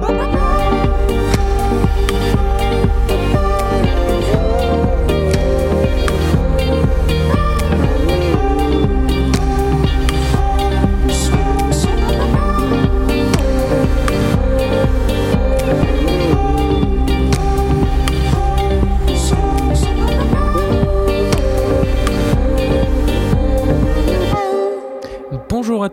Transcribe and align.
Bye-bye. 0.00 0.29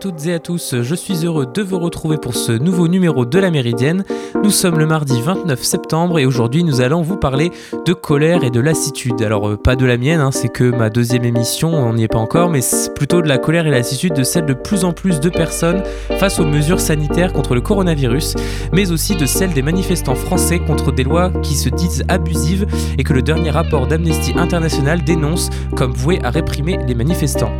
Toutes 0.08 0.26
et 0.26 0.34
à 0.36 0.39
tous, 0.39 0.74
je 0.84 0.96
suis 0.96 1.26
heureux 1.26 1.46
de 1.46 1.62
vous 1.62 1.80
retrouver 1.80 2.15
pour 2.15 2.34
ce 2.34 2.54
nouveau 2.54 2.88
numéro 2.88 3.25
de 3.25 3.39
la 3.39 3.52
Méridienne. 3.52 4.06
Nous 4.42 4.52
sommes 4.52 4.79
le 4.79 4.86
mardi 4.86 5.21
29 5.21 5.61
septembre 5.61 6.18
et 6.18 6.25
aujourd'hui 6.25 6.64
nous 6.64 6.79
allons 6.79 7.02
vous 7.02 7.18
parler 7.18 7.52
de 7.86 7.92
colère 7.92 8.46
et 8.46 8.50
de 8.50 8.62
lassitude. 8.62 9.21
Alors 9.21 9.50
euh, 9.50 9.57
pas 9.57 9.75
de 9.75 9.86
la 9.86 9.98
mienne, 9.98 10.21
hein, 10.21 10.32
c'est 10.32 10.48
que 10.48 10.64
ma 10.64 10.89
deuxième 10.89 11.25
émission, 11.25 11.74
on 11.74 11.93
n'y 11.93 12.04
est 12.04 12.07
pas 12.07 12.20
encore, 12.20 12.50
mais 12.50 12.62
plutôt 12.96 13.21
de 13.21 13.28
la 13.28 13.38
colère 13.38 13.68
et 13.68 13.70
lassitude 13.70 14.14
de 14.14 14.24
celle 14.24 14.46
de 14.46 14.54
plus 14.54 14.86
en 14.86 14.93
plus 14.93 15.20
de 15.20 15.29
personnes 15.29 15.84
face 16.20 16.39
aux 16.39 16.46
mesures 16.46 16.79
sanitaires 16.79 17.34
contre 17.34 17.54
le 17.54 17.60
coronavirus, 17.60 18.36
mais 18.71 18.92
aussi 18.92 19.18
de 19.18 19.26
celle 19.26 19.51
des 19.51 19.62
manifestants 19.62 20.15
français 20.15 20.60
contre 20.60 20.93
des 20.93 21.04
lois 21.04 21.32
qui 21.43 21.56
se 21.56 21.68
disent 21.68 22.06
abusives 22.07 22.65
et 22.98 23.04
que 23.04 23.12
le 23.12 23.21
dernier 23.21 23.50
rapport 23.50 23.87
d'Amnesty 23.87 24.34
International 24.37 25.04
dénonce 25.04 25.50
comme 25.76 25.92
voué 25.92 26.20
à 26.24 26.29
réprimer 26.29 26.79
les 26.87 26.96
manifestants. 26.96 27.51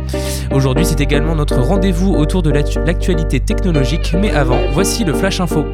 Aujourd'hui 0.50 0.86
c'est 0.86 1.02
également 1.02 1.34
notre 1.34 1.58
rendez-vous 1.60 2.14
au 2.14 2.24
de 2.42 2.50
l'actualité 2.50 3.40
technologique, 3.40 4.14
mais 4.18 4.30
avant, 4.30 4.60
voici 4.72 5.04
le 5.04 5.14
Flash 5.14 5.40
Info. 5.40 5.66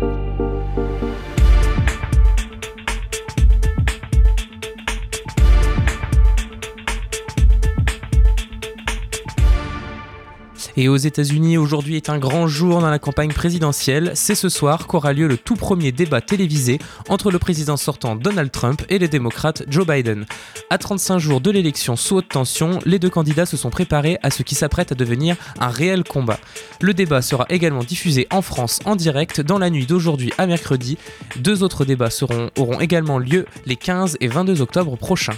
Et 10.77 10.89
aux 10.89 10.97
États-Unis, 10.97 11.57
aujourd'hui 11.57 11.97
est 11.97 12.11
un 12.11 12.19
grand 12.19 12.49
jour 12.49 12.81
dans 12.81 12.91
la 12.91 12.99
campagne 12.99 13.33
présidentielle. 13.33 14.11
C'est 14.15 14.35
ce 14.35 14.49
soir 14.49 14.89
qu'aura 14.89 15.13
lieu 15.13 15.29
le 15.29 15.37
tout 15.37 15.55
premier 15.55 15.93
débat 15.93 16.21
télévisé 16.21 16.81
entre 17.09 17.31
le 17.31 17.39
président 17.39 17.77
sortant 17.77 18.17
Donald 18.17 18.51
Trump 18.51 18.83
et 18.89 18.99
les 18.99 19.07
démocrates 19.07 19.63
Joe 19.69 19.87
Biden. 19.87 20.27
À 20.71 20.79
35 20.79 21.19
jours 21.19 21.41
de 21.41 21.53
l'élection 21.53 21.95
sous 21.95 22.17
haute 22.17 22.29
tension, 22.29 22.81
les 22.85 22.99
deux 22.99 23.11
candidats 23.11 23.47
se 23.47 23.57
sont 23.57 23.71
préparés 23.71 24.19
à 24.25 24.31
ce 24.31 24.43
qui 24.43 24.57
s'apprête 24.57 24.91
à 24.91 24.97
devenir 24.97 25.37
un 25.61 25.69
réel 25.69 26.03
combat. 26.03 26.41
Le 26.81 26.93
débat 26.93 27.23
sera 27.23 27.47
également 27.51 27.85
diffusé 27.85 28.27
en 28.33 28.43
France 28.43 28.81
en 28.85 28.97
direct 28.97 29.41
dans 29.41 29.59
la 29.59 29.71
nuit 29.71 29.87
d'aujourd'hui 29.87 30.33
à 30.39 30.47
mercredi. 30.47 30.99
Deux 31.37 31.63
autres 31.63 31.85
débats 31.85 32.09
auront 32.59 32.81
également 32.81 33.19
lieu 33.19 33.47
les 33.65 33.77
15 33.77 34.17
et 34.21 34.27
22 34.27 34.61
octobre 34.61 34.97
prochains 34.97 35.37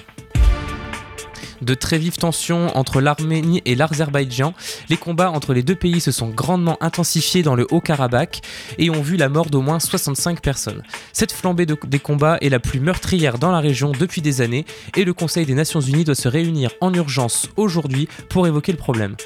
de 1.63 1.75
très 1.75 1.99
vives 1.99 2.17
tensions 2.17 2.77
entre 2.77 3.01
l'Arménie 3.01 3.63
et 3.65 3.75
l'Azerbaïdjan. 3.75 4.55
Les 4.89 4.97
combats 4.97 5.31
entre 5.31 5.55
les 5.55 5.63
deux 5.63 5.75
pays 5.75 6.01
se 6.01 6.13
sont 6.13 6.29
grandement 6.29 6.77
intensifiés 6.81 7.43
dans 7.43 7.55
le 7.55 7.67
Haut-Karabakh 7.71 8.41
et 8.79 8.91
ont 8.91 9.03
vu 9.03 9.17
la 9.17 9.29
mort 9.29 9.47
d'au 9.47 9.63
moins 9.63 9.81
65 9.81 10.41
personnes. 10.41 10.83
Cette 11.13 11.33
flambée 11.33 11.67
des 11.67 11.99
combats 11.99 12.39
est 12.41 12.49
la 12.49 12.61
plus 12.61 12.81
meurtrière 12.81 13.39
dans 13.39 13.53
la 13.53 13.61
région 13.61 13.93
depuis 13.93 14.23
des 14.23 14.41
années 14.41 14.65
et 14.97 15.05
le 15.05 15.15
Conseil 15.15 15.47
des 15.47 15.55
Nations 15.55 15.81
Unies 15.81 16.05
doit 16.05 16.15
se 16.15 16.29
réunir 16.29 16.71
en 16.81 16.93
urgence 16.95 17.49
aujourd'hui 17.57 18.09
pour 18.29 18.47
évoquer 18.47 18.73
le 18.73 18.79
problème. 18.79 19.17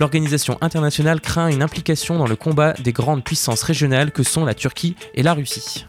L'organisation 0.00 0.58
internationale 0.60 1.20
craint 1.20 1.48
une 1.48 1.62
implication 1.62 2.18
dans 2.18 2.28
le 2.28 2.36
combat 2.36 2.72
des 2.74 2.92
grandes 2.92 3.24
puissances 3.24 3.62
régionales 3.62 4.12
que 4.12 4.22
sont 4.22 4.44
la 4.44 4.54
Turquie 4.54 4.94
et 5.14 5.22
la 5.22 5.34
Russie. 5.34 5.84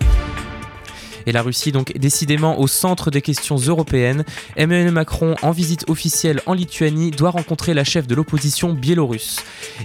Et 1.26 1.32
la 1.32 1.42
Russie, 1.42 1.72
donc 1.72 1.98
décidément 1.98 2.60
au 2.60 2.68
centre 2.68 3.12
des 3.12 3.22
questions 3.22 3.58
européennes. 3.58 4.24
Emmanuel 4.56 4.92
Macron, 4.92 5.36
en 5.42 5.52
visite 5.52 5.90
officielle 5.90 6.42
en 6.46 6.54
Lituanie, 6.54 7.12
doit 7.12 7.32
rencontrer 7.32 7.74
la 7.74 7.84
chef 7.84 8.08
de 8.08 8.16
l'opposition 8.16 8.74
biélorusse. 8.74 9.38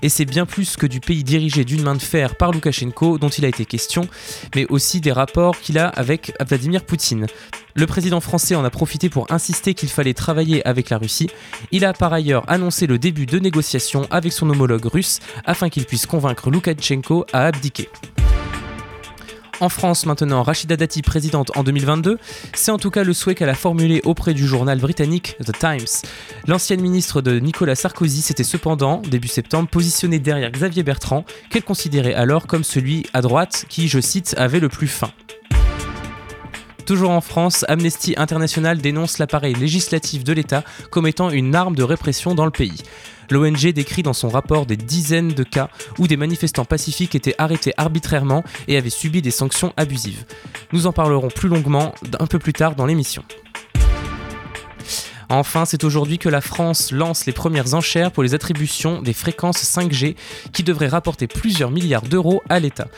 Et 0.03 0.09
c'est 0.09 0.25
bien 0.25 0.47
plus 0.47 0.77
que 0.77 0.87
du 0.87 1.00
pays 1.00 1.25
dirigé 1.25 1.65
d'une 1.65 1.83
main 1.83 1.95
de 1.95 2.03
fer 2.03 2.37
par 2.37 2.53
Loukachenko 2.53 3.19
dont 3.19 3.28
il 3.28 3.45
a 3.45 3.49
été 3.49 3.65
question, 3.65 4.09
mais 4.55 4.67
aussi 4.71 5.00
des 5.00 5.12
rapports 5.12 5.59
qu'il 5.59 5.78
a 5.78 5.89
avec 5.89 6.33
Vladimir 6.47 6.84
Poutine. 6.84 7.27
Le 7.77 7.87
président 7.87 8.21
français 8.21 8.55
en 8.55 8.65
a 8.65 8.71
profité 8.71 9.09
pour 9.09 9.31
insister 9.33 9.75
qu'il 9.75 9.89
fallait 9.89 10.15
travailler 10.15 10.65
avec 10.66 10.91
la 10.91 10.99
Russie. 10.99 11.28
Il 11.72 11.84
a 11.84 11.93
par 11.93 12.12
ailleurs 12.12 12.49
annoncé 12.49 12.87
le 12.87 12.99
début 12.99 13.27
de 13.27 13.39
négociations 13.41 14.06
avec 14.11 14.33
son 14.33 14.49
homologue 14.49 14.87
russe 14.87 15.19
afin 15.45 15.69
qu'il 15.69 15.84
puisse 15.84 16.06
convaincre 16.06 16.51
Loukachenko 16.51 17.27
à 17.33 17.47
abdiquer. 17.47 17.89
En 19.60 19.69
France 19.69 20.04
maintenant, 20.04 20.42
Rachida 20.42 20.76
Dati 20.76 21.00
présidente 21.03 21.56
en 21.56 21.62
2022, 21.62 22.19
c'est 22.54 22.70
en 22.70 22.78
tout 22.78 22.91
cas 22.91 23.04
le 23.04 23.12
souhait 23.12 23.34
qu'elle 23.34 23.48
a 23.48 23.54
formulé 23.54 24.00
auprès 24.04 24.34
du 24.34 24.47
journal 24.47 24.78
britannique 24.78 25.37
The 25.44 25.53
Times. 25.59 26.10
L'ancienne 26.47 26.81
ministre 26.81 27.22
de 27.22 27.38
Nicolas 27.38 27.76
Sarkozy 27.76 28.22
s'était 28.22 28.44
cependant, 28.44 29.00
début 29.09 29.28
septembre, 29.28 29.69
positionnée 29.69 30.19
derrière 30.19 30.50
Xavier 30.50 30.82
Bertrand, 30.82 31.25
qu'elle 31.50 31.62
considérait 31.62 32.15
alors 32.15 32.47
comme 32.47 32.65
celui 32.65 33.06
à 33.12 33.20
droite 33.20 33.66
qui, 33.69 33.88
je 33.88 34.00
cite, 34.00 34.34
avait 34.38 34.60
le 34.60 34.69
plus 34.69 34.88
faim. 34.88 35.10
Toujours 36.87 37.11
en 37.11 37.22
France, 37.22 37.65
Amnesty 37.69 38.15
International 38.19 38.78
dénonce 38.78 39.19
l'appareil 39.19 39.55
législatif 39.55 40.22
de 40.22 40.34
l'État 40.34 40.65
comme 40.91 41.06
étant 41.06 41.31
une 41.31 41.55
arme 41.55 41.75
de 41.75 41.83
répression 41.83 42.34
dans 42.34 42.45
le 42.45 42.50
pays. 42.50 42.83
L'ONG 43.31 43.72
décrit 43.72 44.03
dans 44.03 44.12
son 44.12 44.28
rapport 44.28 44.67
des 44.67 44.77
dizaines 44.77 45.33
de 45.33 45.45
cas 45.45 45.71
où 45.99 46.06
des 46.06 46.19
manifestants 46.19 46.67
pacifiques 46.67 47.15
étaient 47.15 47.34
arrêtés 47.39 47.72
arbitrairement 47.78 48.45
et 48.69 48.77
avaient 48.77 48.91
subi 48.91 49.22
des 49.22 49.31
sanctions 49.31 49.72
abusives. 49.78 50.27
Nous 50.72 50.87
en 50.87 50.93
parlerons 50.93 51.28
plus 51.28 51.49
longuement 51.49 51.95
un 52.21 52.27
peu 52.27 52.39
plus 52.39 52.53
tard 52.53 52.75
dans 52.75 52.84
l'émission. 52.84 53.25
Enfin, 55.31 55.65
c'est 55.65 55.84
aujourd'hui 55.84 56.19
que 56.19 56.28
la 56.28 56.43
France 56.43 56.93
lance 56.93 57.25
les 57.25 57.33
premières 57.33 57.72
enchères 57.72 58.12
pour 58.12 58.22
les 58.22 58.34
attributions 58.34 59.01
des 59.01 59.15
fréquences 59.15 59.62
5G 59.65 60.16
qui 60.53 60.62
devraient 60.62 60.89
rapporter 60.89 61.27
plusieurs 61.27 61.71
milliards 61.71 62.03
d'euros 62.03 62.43
à 62.51 62.61
l'État. 62.61 62.89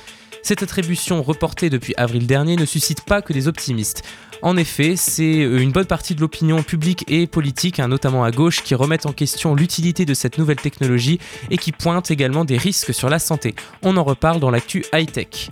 Cette 0.47 0.63
attribution 0.63 1.25
reportée 1.25 1.71
depuis 1.71 1.93
avril 1.97 2.25
dernier 2.25 2.55
ne 2.55 2.65
suscite 2.65 3.01
pas 3.01 3.21
que 3.21 3.33
des 3.33 3.49
optimistes. 3.49 4.05
En 4.43 4.57
effet, 4.57 4.95
c'est 4.95 5.41
euh, 5.41 5.59
une 5.59 5.73
bonne 5.73 5.87
partie 5.87 6.15
de 6.15 6.21
l'opinion 6.21 6.63
publique 6.63 7.05
et 7.09 7.27
politique, 7.27 7.81
hein, 7.81 7.89
notamment 7.89 8.23
à 8.23 8.31
gauche, 8.31 8.63
qui 8.63 8.77
remettent 8.77 9.07
en 9.07 9.13
question 9.13 9.57
l'utilité 9.57 10.05
de 10.05 10.15
cette 10.15 10.39
nouvelle 10.39 10.61
technologie 10.61 11.19
et 11.51 11.59
qui 11.59 11.73
pointent 11.73 12.13
également 12.13 12.45
des 12.45 12.59
risques 12.59 12.95
sur 12.95 13.09
la 13.09 13.19
santé. 13.19 13.57
On 13.83 13.97
en 13.97 14.05
reparle 14.05 14.39
dans 14.39 14.53
l'actu 14.53 14.85
high-tech. 14.95 15.51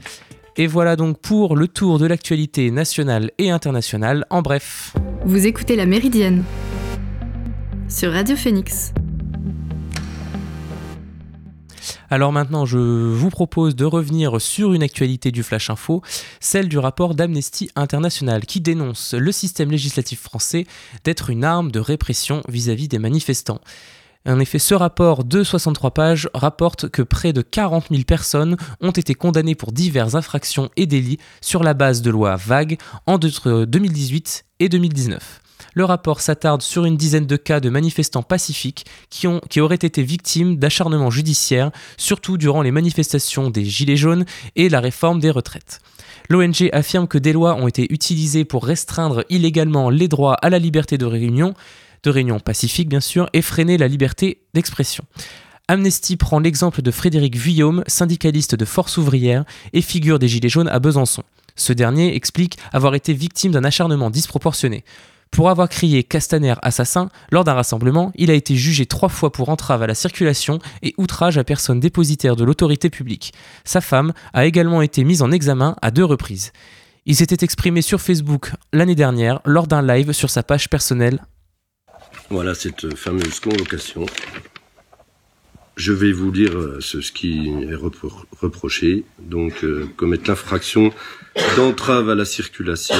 Et 0.57 0.69
voilà 0.69 0.95
donc 0.95 1.19
pour 1.19 1.57
le 1.57 1.67
tour 1.67 1.99
de 1.99 2.07
l'actualité 2.07 2.71
nationale 2.71 3.33
et 3.39 3.51
internationale. 3.51 4.25
En 4.31 4.43
bref. 4.43 4.95
Vous 5.25 5.45
écoutez 5.45 5.75
la 5.75 5.87
Méridienne 5.87 6.45
sur 7.89 8.13
Radio 8.13 8.37
Phoenix. 8.37 8.95
Alors 12.15 12.31
maintenant, 12.31 12.65
je 12.65 12.79
vous 12.79 13.29
propose 13.29 13.75
de 13.75 13.85
revenir 13.85 14.41
sur 14.41 14.73
une 14.73 14.85
actualité 14.85 15.33
du 15.33 15.43
Flash 15.43 15.69
Info, 15.69 16.01
celle 16.39 16.69
du 16.69 16.79
rapport 16.79 17.17
d'Amnesty 17.17 17.71
International 17.75 18.47
qui 18.47 18.61
dénonce 18.61 19.15
le 19.15 19.33
système 19.33 19.73
législatif 19.73 20.21
français 20.21 20.65
d'être 21.03 21.29
une 21.29 21.43
arme 21.43 21.73
de 21.73 21.81
répression 21.81 22.45
vis-à-vis 22.47 22.87
des 22.87 23.01
manifestants. 23.01 23.61
En 24.29 24.39
effet, 24.39 24.61
ce 24.61 24.77
rapport 24.77 25.25
de 25.25 25.43
63 25.43 25.91
pages 25.91 26.31
rapporte 26.35 26.89
que 26.89 27.03
près 27.03 27.33
de 27.33 27.43
40 27.43 27.87
000 27.91 28.05
personnes 28.05 28.57
ont 28.81 28.93
été 28.93 29.17
condamnées 29.17 29.57
pour 29.57 29.73
diverses 29.73 30.15
infractions 30.15 30.71
et 30.77 30.87
délits 30.87 31.19
sur 31.41 31.65
la 31.65 31.75
base 31.75 32.01
de 32.01 32.13
lois 32.13 32.37
vagues 32.37 32.79
entre 33.07 33.65
2018 33.65 34.45
et 34.61 34.69
2019. 34.69 35.41
Le 35.73 35.85
rapport 35.85 36.21
s'attarde 36.21 36.63
sur 36.63 36.85
une 36.85 36.97
dizaine 36.97 37.27
de 37.27 37.37
cas 37.37 37.61
de 37.61 37.71
manifestants 37.71 38.23
pacifiques 38.23 38.87
qui, 39.11 39.61
auraient 39.61 39.77
été 39.77 40.03
victimes 40.03 40.57
d'acharnements 40.57 41.11
judiciaires, 41.11 41.71
surtout 41.97 42.37
durant 42.37 42.63
les 42.63 42.71
manifestations 42.71 43.51
des 43.51 43.65
Gilets 43.65 43.97
jaunes 43.97 44.25
et 44.57 44.69
la 44.69 44.81
réforme 44.81 45.21
des 45.21 45.31
retraites. 45.31 45.81
L'ONG 46.29 46.71
affirme 46.73 47.09
que 47.09 47.19
des 47.19 47.33
lois 47.33 47.55
ont 47.55 47.69
été 47.69 47.93
utilisées 47.93 48.45
pour 48.45 48.65
restreindre 48.65 49.25
illégalement 49.29 49.91
les 49.91 50.09
droits 50.09 50.35
à 50.35 50.51
la 50.51 50.59
liberté 50.59 50.99
de 50.99 51.07
réunion, 51.07 51.55
de 52.03 52.11
réunion 52.11 52.41
pacifique 52.41 52.89
bien 52.89 53.01
sûr, 53.01 53.29
et 53.33 53.43
freiner 53.43 53.79
la 53.79 53.89
liberté 53.89 54.39
d'expression. 54.55 55.05
Amnesty 55.67 56.17
prend 56.17 56.41
l'exemple 56.41 56.83
de 56.83 56.91
Frédéric 56.91 57.37
Vuillaume, 57.37 57.85
syndicaliste 57.87 58.55
de 58.55 58.67
Force 58.67 58.99
ouvrière 58.99 59.45
et 59.73 59.81
figure 59.81 60.19
des 60.19 60.29
Gilets 60.29 60.51
jaunes 60.51 60.69
à 60.69 60.79
Besançon. 60.79 61.23
Ce 61.57 61.73
dernier 61.73 62.15
explique 62.15 62.59
avoir 62.73 62.95
été 62.95 63.15
victime 63.15 63.53
d'un 63.53 63.65
acharnement 63.65 64.11
disproportionné. 64.11 64.85
Pour 65.35 65.51
avoir 65.51 65.69
crié 65.69 66.05
Castaner 66.05 66.55
assassin 66.63 67.09
lors 67.33 67.43
d'un 67.43 67.55
rassemblement, 67.55 68.13
il 68.15 68.31
a 68.31 68.35
été 68.35 68.55
jugé 68.55 68.87
trois 68.87 69.09
fois 69.09 69.33
pour 69.33 69.49
entrave 69.49 69.83
à 69.83 69.89
la 69.89 69.97
circulation 69.97 70.61
et 70.81 70.95
outrage 70.97 71.39
à 71.39 71.43
personne 71.43 71.81
dépositaire 71.81 72.37
de 72.37 72.45
l'autorité 72.45 72.89
publique. 72.89 73.35
Sa 73.65 73.81
femme 73.81 74.13
a 74.33 74.47
également 74.47 74.81
été 74.81 75.03
mise 75.03 75.23
en 75.23 75.33
examen 75.33 75.75
à 75.83 75.91
deux 75.91 76.05
reprises. 76.05 76.53
Il 77.05 77.17
s'était 77.17 77.45
exprimé 77.45 77.83
sur 77.83 78.01
Facebook 78.01 78.53
l'année 78.73 78.95
dernière 78.95 79.41
lors 79.45 79.67
d'un 79.67 79.83
live 79.83 80.13
sur 80.13 80.31
sa 80.31 80.45
page 80.45 80.71
personnelle. 80.71 81.21
Voilà 82.31 82.55
cette 82.55 82.95
fameuse 82.95 83.41
convocation 83.41 84.07
je 85.77 85.93
vais 85.93 86.13
vous 86.13 86.31
lire 86.31 86.53
ce, 86.81 87.01
ce 87.01 87.13
qui 87.13 87.49
est 87.49 87.75
reproché. 87.75 89.05
Donc, 89.21 89.65
commettre 89.97 90.29
l'infraction 90.29 90.93
d'entrave 91.57 92.11
à 92.11 92.15
la 92.15 92.25
circulation, 92.25 92.95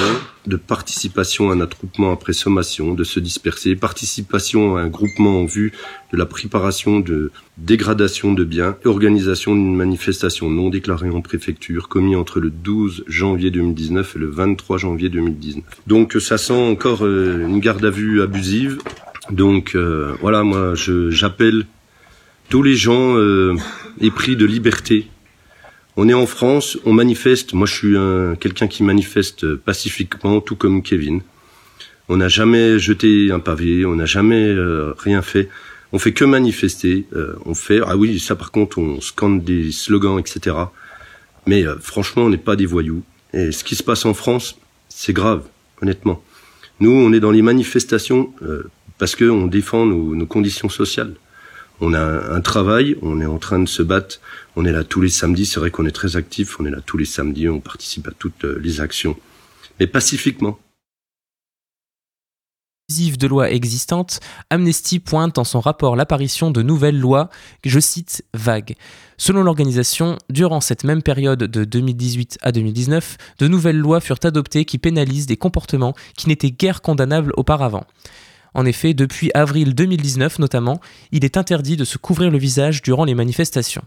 de 0.45 0.57
participation 0.57 1.49
à 1.49 1.53
un 1.53 1.61
attroupement 1.61 2.11
après 2.11 2.33
sommation, 2.33 2.93
de 2.93 3.03
se 3.03 3.19
disperser, 3.19 3.75
participation 3.75 4.75
à 4.75 4.81
un 4.81 4.87
groupement 4.87 5.41
en 5.41 5.45
vue 5.45 5.71
de 6.11 6.17
la 6.17 6.25
préparation 6.25 6.99
de 6.99 7.31
dégradation 7.57 8.33
de 8.33 8.43
biens 8.43 8.75
organisation 8.83 9.55
d'une 9.55 9.75
manifestation 9.75 10.49
non 10.49 10.69
déclarée 10.69 11.09
en 11.09 11.21
préfecture 11.21 11.87
commis 11.87 12.15
entre 12.15 12.39
le 12.39 12.49
12 12.49 13.05
janvier 13.07 13.51
2019 13.51 14.15
et 14.15 14.19
le 14.19 14.29
23 14.29 14.77
janvier 14.77 15.09
2019. 15.09 15.63
Donc 15.87 16.17
ça 16.19 16.37
sent 16.37 16.53
encore 16.53 17.05
euh, 17.05 17.47
une 17.47 17.59
garde 17.59 17.85
à 17.85 17.89
vue 17.89 18.21
abusive. 18.21 18.79
Donc 19.31 19.75
euh, 19.75 20.13
voilà, 20.21 20.43
moi 20.43 20.73
j'appelle 20.75 21.65
tous 22.49 22.63
les 22.63 22.75
gens 22.75 23.17
euh, 23.17 23.55
épris 23.99 24.35
de 24.35 24.45
liberté 24.45 25.07
on 25.97 26.09
est 26.09 26.13
en 26.13 26.25
France, 26.25 26.77
on 26.83 26.91
manifeste. 26.91 27.53
Moi, 27.53 27.65
je 27.65 27.73
suis 27.73 27.97
un, 27.97 28.35
quelqu'un 28.35 28.67
qui 28.67 28.83
manifeste 28.83 29.55
pacifiquement, 29.55 30.41
tout 30.41 30.57
comme 30.57 30.83
Kevin. 30.83 31.21
On 32.09 32.17
n'a 32.17 32.27
jamais 32.27 32.79
jeté 32.79 33.31
un 33.31 33.39
pavé, 33.39 33.85
on 33.85 33.95
n'a 33.95 34.05
jamais 34.05 34.45
euh, 34.45 34.93
rien 34.97 35.21
fait. 35.21 35.49
On 35.93 35.99
fait 35.99 36.11
que 36.11 36.25
manifester. 36.25 37.05
Euh, 37.15 37.35
on 37.45 37.55
fait 37.55 37.79
ah 37.85 37.95
oui, 37.95 38.19
ça 38.19 38.35
par 38.35 38.51
contre, 38.51 38.77
on 38.77 38.99
scande 38.99 39.43
des 39.43 39.71
slogans, 39.71 40.19
etc. 40.19 40.57
Mais 41.47 41.65
euh, 41.65 41.77
franchement, 41.79 42.23
on 42.23 42.29
n'est 42.29 42.37
pas 42.37 42.57
des 42.57 42.65
voyous. 42.65 43.03
Et 43.33 43.53
ce 43.53 43.63
qui 43.63 43.75
se 43.75 43.83
passe 43.83 44.05
en 44.05 44.13
France, 44.13 44.57
c'est 44.89 45.13
grave, 45.13 45.43
honnêtement. 45.81 46.21
Nous, 46.81 46.91
on 46.91 47.13
est 47.13 47.21
dans 47.21 47.31
les 47.31 47.41
manifestations 47.41 48.33
parce 48.97 49.15
qu'on 49.15 49.47
défend 49.47 49.85
nos 49.85 50.25
conditions 50.25 50.67
sociales 50.67 51.15
on 51.81 51.93
a 51.93 51.99
un 51.99 52.41
travail, 52.41 52.95
on 53.01 53.21
est 53.21 53.25
en 53.25 53.37
train 53.37 53.59
de 53.59 53.67
se 53.67 53.83
battre, 53.83 54.19
on 54.55 54.65
est 54.65 54.71
là 54.71 54.83
tous 54.83 55.01
les 55.01 55.09
samedis, 55.09 55.45
c'est 55.45 55.59
vrai 55.59 55.71
qu'on 55.71 55.85
est 55.85 55.91
très 55.91 56.15
actif, 56.15 56.59
on 56.59 56.65
est 56.65 56.71
là 56.71 56.81
tous 56.85 56.97
les 56.97 57.05
samedis, 57.05 57.49
on 57.49 57.59
participe 57.59 58.07
à 58.07 58.11
toutes 58.17 58.45
euh, 58.45 58.59
les 58.61 58.81
actions, 58.81 59.17
mais 59.79 59.87
pacifiquement. 59.87 60.57
de 62.87 63.27
lois 63.27 63.51
existantes, 63.51 64.19
Amnesty 64.49 64.99
pointe 64.99 65.35
dans 65.35 65.43
son 65.43 65.59
rapport 65.59 65.95
l'apparition 65.95 66.51
de 66.51 66.61
nouvelles 66.61 66.99
lois, 66.99 67.29
je 67.63 67.79
cite, 67.79 68.23
vagues. 68.33 68.75
Selon 69.17 69.43
l'organisation, 69.43 70.17
durant 70.29 70.61
cette 70.61 70.83
même 70.83 71.01
période 71.01 71.39
de 71.39 71.63
2018 71.63 72.37
à 72.41 72.51
2019, 72.51 73.17
de 73.39 73.47
nouvelles 73.47 73.77
lois 73.77 74.01
furent 74.01 74.19
adoptées 74.23 74.65
qui 74.65 74.77
pénalisent 74.77 75.25
des 75.25 75.37
comportements 75.37 75.95
qui 76.15 76.29
n'étaient 76.29 76.51
guère 76.51 76.81
condamnables 76.81 77.33
auparavant. 77.37 77.85
En 78.55 78.65
effet, 78.65 78.93
depuis 78.93 79.29
avril 79.33 79.75
2019 79.75 80.39
notamment, 80.39 80.79
il 81.11 81.25
est 81.25 81.37
interdit 81.37 81.75
de 81.75 81.83
se 81.83 81.97
couvrir 81.97 82.31
le 82.31 82.37
visage 82.37 82.81
durant 82.81 83.03
les 83.03 83.13
manifestations. 83.13 83.83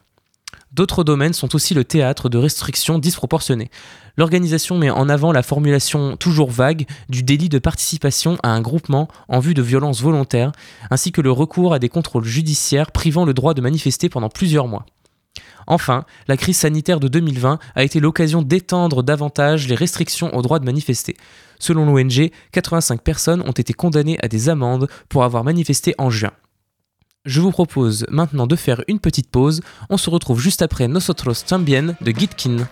D'autres 0.73 1.03
domaines 1.03 1.33
sont 1.33 1.55
aussi 1.55 1.73
le 1.73 1.85
théâtre 1.85 2.29
de 2.29 2.37
restrictions 2.37 2.99
disproportionnées. 2.99 3.71
L'organisation 4.19 4.77
met 4.77 4.91
en 4.91 5.09
avant 5.09 5.33
la 5.33 5.43
formulation 5.43 6.19
toujours 6.19 6.51
vague 6.51 6.87
du 7.09 7.23
délit 7.23 7.49
de 7.49 7.59
participation 7.59 8.37
à 8.43 8.51
un 8.51 8.61
groupement 8.61 9.09
en 9.29 9.41
vue 9.41 9.55
de 9.55 9.63
violences 9.63 10.03
volontaires, 10.03 10.53
ainsi 10.91 11.13
que 11.13 11.23
le 11.23 11.33
recours 11.33 11.73
à 11.73 11.79
des 11.79 11.89
contrôles 11.89 12.25
judiciaires 12.25 12.93
privant 12.93 13.25
le 13.25 13.33
droit 13.33 13.55
de 13.55 13.63
manifester 13.63 14.11
pendant 14.11 14.29
plusieurs 14.29 14.69
mois. 14.69 14.85
Enfin, 15.67 16.05
la 16.27 16.37
crise 16.37 16.57
sanitaire 16.57 17.01
de 17.01 17.09
2020 17.09 17.59
a 17.75 17.83
été 17.85 18.01
l'occasion 18.01 18.43
d'étendre 18.43 19.03
davantage 19.03 19.69
les 19.69 19.75
restrictions 19.75 20.35
au 20.35 20.43
droit 20.43 20.59
de 20.59 20.65
manifester. 20.65 21.17
Selon 21.59 21.87
l'ONG, 21.87 22.31
85 22.53 23.03
personnes 23.03 23.43
ont 23.47 23.53
été 23.53 23.73
condamnées 23.73 24.19
à 24.23 24.29
des 24.29 24.49
amendes 24.49 24.89
pour 25.09 25.25
avoir 25.25 25.45
manifesté 25.45 25.95
en 25.99 26.11
juin. 26.11 26.33
Je 27.25 27.41
vous 27.41 27.51
propose 27.51 28.07
maintenant 28.09 28.47
de 28.47 28.57
faire 28.57 28.83
une 28.89 29.01
petite 29.01 29.31
pause. 29.31 29.61
On 29.91 29.97
se 29.97 30.09
retrouve 30.09 30.41
juste 30.41 30.63
après 30.63 30.89
Nosotros 30.89 31.45
Tambien 31.47 31.95
de 32.01 32.11
Gitkin. 32.11 32.67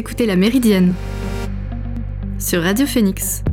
Écoutez 0.00 0.24
La 0.24 0.34
Méridienne 0.34 0.94
sur 2.38 2.62
Radio 2.62 2.86
Phoenix. 2.86 3.44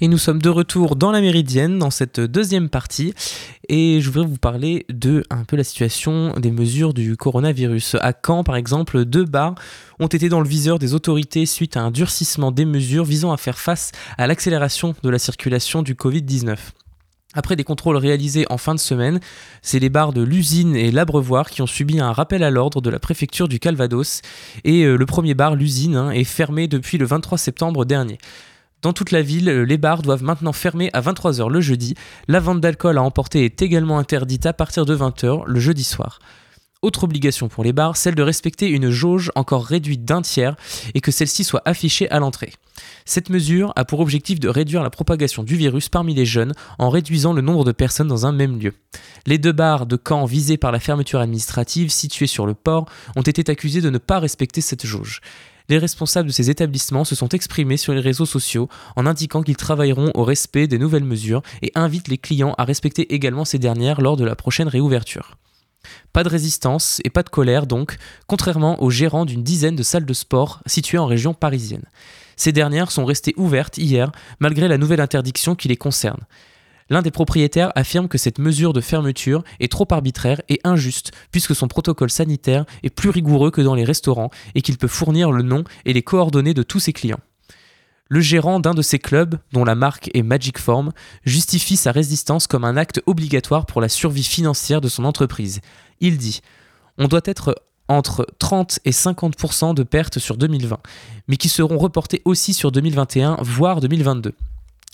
Et 0.00 0.08
nous 0.08 0.18
sommes 0.18 0.42
de 0.42 0.48
retour 0.48 0.96
dans 0.96 1.12
la 1.12 1.20
Méridienne, 1.20 1.78
dans 1.78 1.92
cette 1.92 2.18
deuxième 2.18 2.70
partie. 2.70 3.14
Et 3.68 4.00
je 4.00 4.10
voudrais 4.10 4.26
vous 4.26 4.36
parler 4.36 4.84
de 4.88 5.22
un 5.30 5.44
peu 5.44 5.54
la 5.54 5.62
situation 5.62 6.34
des 6.40 6.50
mesures 6.50 6.92
du 6.92 7.16
coronavirus. 7.16 7.94
À 8.00 8.12
Caen, 8.12 8.42
par 8.42 8.56
exemple, 8.56 9.04
deux 9.04 9.26
bars 9.26 9.54
ont 10.00 10.08
été 10.08 10.28
dans 10.28 10.40
le 10.40 10.48
viseur 10.48 10.80
des 10.80 10.92
autorités 10.92 11.46
suite 11.46 11.76
à 11.76 11.82
un 11.82 11.92
durcissement 11.92 12.50
des 12.50 12.64
mesures 12.64 13.04
visant 13.04 13.30
à 13.30 13.36
faire 13.36 13.60
face 13.60 13.92
à 14.18 14.26
l'accélération 14.26 14.96
de 15.04 15.08
la 15.08 15.20
circulation 15.20 15.82
du 15.82 15.94
Covid-19. 15.94 16.56
Après 17.34 17.56
des 17.56 17.64
contrôles 17.64 17.96
réalisés 17.96 18.46
en 18.48 18.58
fin 18.58 18.74
de 18.74 18.80
semaine, 18.80 19.20
c'est 19.60 19.80
les 19.80 19.88
bars 19.88 20.12
de 20.12 20.22
l'usine 20.22 20.76
et 20.76 20.90
l'Abreuvoir 20.90 21.50
qui 21.50 21.62
ont 21.62 21.66
subi 21.66 22.00
un 22.00 22.12
rappel 22.12 22.42
à 22.42 22.50
l'ordre 22.50 22.80
de 22.80 22.90
la 22.90 22.98
préfecture 22.98 23.48
du 23.48 23.58
Calvados. 23.58 24.22
Et 24.62 24.84
euh, 24.84 24.96
le 24.96 25.06
premier 25.06 25.34
bar, 25.34 25.56
l'usine, 25.56 25.96
hein, 25.96 26.10
est 26.10 26.24
fermé 26.24 26.68
depuis 26.68 26.96
le 26.96 27.06
23 27.06 27.36
septembre 27.36 27.84
dernier. 27.84 28.18
Dans 28.82 28.92
toute 28.92 29.10
la 29.10 29.22
ville, 29.22 29.48
les 29.48 29.78
bars 29.78 30.02
doivent 30.02 30.22
maintenant 30.22 30.52
fermer 30.52 30.90
à 30.92 31.00
23h 31.00 31.50
le 31.50 31.60
jeudi. 31.60 31.94
La 32.28 32.38
vente 32.38 32.60
d'alcool 32.60 32.98
à 32.98 33.02
emporter 33.02 33.44
est 33.44 33.62
également 33.62 33.98
interdite 33.98 34.46
à 34.46 34.52
partir 34.52 34.84
de 34.84 34.94
20h 34.94 35.44
le 35.46 35.58
jeudi 35.58 35.84
soir. 35.84 36.18
Autre 36.84 37.04
obligation 37.04 37.48
pour 37.48 37.64
les 37.64 37.72
bars, 37.72 37.96
celle 37.96 38.14
de 38.14 38.22
respecter 38.22 38.68
une 38.68 38.90
jauge 38.90 39.32
encore 39.36 39.64
réduite 39.64 40.04
d'un 40.04 40.20
tiers 40.20 40.54
et 40.92 41.00
que 41.00 41.10
celle-ci 41.10 41.42
soit 41.42 41.62
affichée 41.64 42.10
à 42.10 42.18
l'entrée. 42.18 42.52
Cette 43.06 43.30
mesure 43.30 43.72
a 43.74 43.86
pour 43.86 44.00
objectif 44.00 44.38
de 44.38 44.50
réduire 44.50 44.82
la 44.82 44.90
propagation 44.90 45.44
du 45.44 45.56
virus 45.56 45.88
parmi 45.88 46.12
les 46.12 46.26
jeunes 46.26 46.52
en 46.78 46.90
réduisant 46.90 47.32
le 47.32 47.40
nombre 47.40 47.64
de 47.64 47.72
personnes 47.72 48.08
dans 48.08 48.26
un 48.26 48.32
même 48.32 48.60
lieu. 48.60 48.74
Les 49.24 49.38
deux 49.38 49.52
bars 49.52 49.86
de 49.86 49.96
camp 49.96 50.26
visés 50.26 50.58
par 50.58 50.72
la 50.72 50.78
fermeture 50.78 51.20
administrative 51.20 51.88
situés 51.88 52.26
sur 52.26 52.44
le 52.44 52.52
port 52.52 52.84
ont 53.16 53.22
été 53.22 53.50
accusés 53.50 53.80
de 53.80 53.88
ne 53.88 53.96
pas 53.96 54.18
respecter 54.18 54.60
cette 54.60 54.84
jauge 54.84 55.22
les 55.70 55.78
responsables 55.78 56.28
de 56.28 56.32
ces 56.34 56.50
établissements 56.50 57.04
se 57.04 57.14
sont 57.14 57.30
exprimés 57.30 57.78
sur 57.78 57.94
les 57.94 58.00
réseaux 58.00 58.26
sociaux 58.26 58.68
en 58.96 59.06
indiquant 59.06 59.42
qu'ils 59.42 59.56
travailleront 59.56 60.10
au 60.12 60.22
respect 60.22 60.66
des 60.66 60.76
nouvelles 60.76 61.04
mesures 61.04 61.40
et 61.62 61.72
invitent 61.74 62.08
les 62.08 62.18
clients 62.18 62.54
à 62.58 62.64
respecter 62.64 63.14
également 63.14 63.46
ces 63.46 63.58
dernières 63.58 64.02
lors 64.02 64.18
de 64.18 64.26
la 64.26 64.36
prochaine 64.36 64.68
réouverture. 64.68 65.38
Pas 66.12 66.24
de 66.24 66.28
résistance 66.28 67.00
et 67.04 67.10
pas 67.10 67.22
de 67.22 67.28
colère 67.28 67.66
donc, 67.66 67.96
contrairement 68.26 68.82
aux 68.82 68.90
gérants 68.90 69.24
d'une 69.24 69.42
dizaine 69.42 69.76
de 69.76 69.82
salles 69.82 70.06
de 70.06 70.14
sport 70.14 70.60
situées 70.66 70.98
en 70.98 71.06
région 71.06 71.34
parisienne. 71.34 71.84
Ces 72.36 72.52
dernières 72.52 72.90
sont 72.90 73.04
restées 73.04 73.34
ouvertes 73.36 73.78
hier 73.78 74.10
malgré 74.40 74.68
la 74.68 74.78
nouvelle 74.78 75.00
interdiction 75.00 75.54
qui 75.54 75.68
les 75.68 75.76
concerne. 75.76 76.24
L'un 76.90 77.02
des 77.02 77.10
propriétaires 77.10 77.72
affirme 77.76 78.08
que 78.08 78.18
cette 78.18 78.38
mesure 78.38 78.72
de 78.72 78.80
fermeture 78.80 79.42
est 79.58 79.72
trop 79.72 79.88
arbitraire 79.90 80.42
et 80.48 80.60
injuste 80.64 81.12
puisque 81.30 81.54
son 81.54 81.68
protocole 81.68 82.10
sanitaire 82.10 82.66
est 82.82 82.90
plus 82.90 83.10
rigoureux 83.10 83.50
que 83.50 83.62
dans 83.62 83.74
les 83.74 83.84
restaurants 83.84 84.30
et 84.54 84.60
qu'il 84.60 84.76
peut 84.76 84.88
fournir 84.88 85.32
le 85.32 85.42
nom 85.42 85.64
et 85.86 85.92
les 85.92 86.02
coordonnées 86.02 86.54
de 86.54 86.62
tous 86.62 86.80
ses 86.80 86.92
clients. 86.92 87.20
Le 88.08 88.20
gérant 88.20 88.60
d'un 88.60 88.74
de 88.74 88.82
ces 88.82 88.98
clubs, 88.98 89.38
dont 89.52 89.64
la 89.64 89.74
marque 89.74 90.10
est 90.12 90.22
Magic 90.22 90.58
Form, 90.58 90.92
justifie 91.24 91.76
sa 91.76 91.90
résistance 91.90 92.46
comme 92.46 92.64
un 92.64 92.76
acte 92.76 93.00
obligatoire 93.06 93.64
pour 93.64 93.80
la 93.80 93.88
survie 93.88 94.24
financière 94.24 94.82
de 94.82 94.88
son 94.88 95.06
entreprise. 95.06 95.62
Il 96.00 96.18
dit 96.18 96.40
On 96.98 97.08
doit 97.08 97.22
être 97.24 97.54
entre 97.88 98.26
30 98.38 98.80
et 98.84 98.90
50% 98.90 99.74
de 99.74 99.82
pertes 99.82 100.18
sur 100.18 100.36
2020, 100.36 100.78
mais 101.28 101.36
qui 101.36 101.48
seront 101.48 101.78
reportées 101.78 102.22
aussi 102.24 102.54
sur 102.54 102.72
2021, 102.72 103.38
voire 103.42 103.80
2022. 103.80 104.34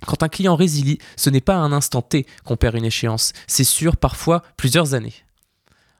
Quand 0.07 0.23
un 0.23 0.29
client 0.29 0.57
résilie, 0.57 0.99
ce 1.17 1.31
n'est 1.31 1.41
pas 1.41 1.55
à 1.55 1.59
un 1.59 1.73
instant 1.73 2.03
T 2.03 2.27
qu'on 2.45 2.57
perd 2.57 2.77
une 2.77 2.85
échéance, 2.85 3.33
c'est 3.47 3.65
sûr 3.65 3.97
parfois 3.97 4.43
plusieurs 4.57 4.95
années. 4.95 5.15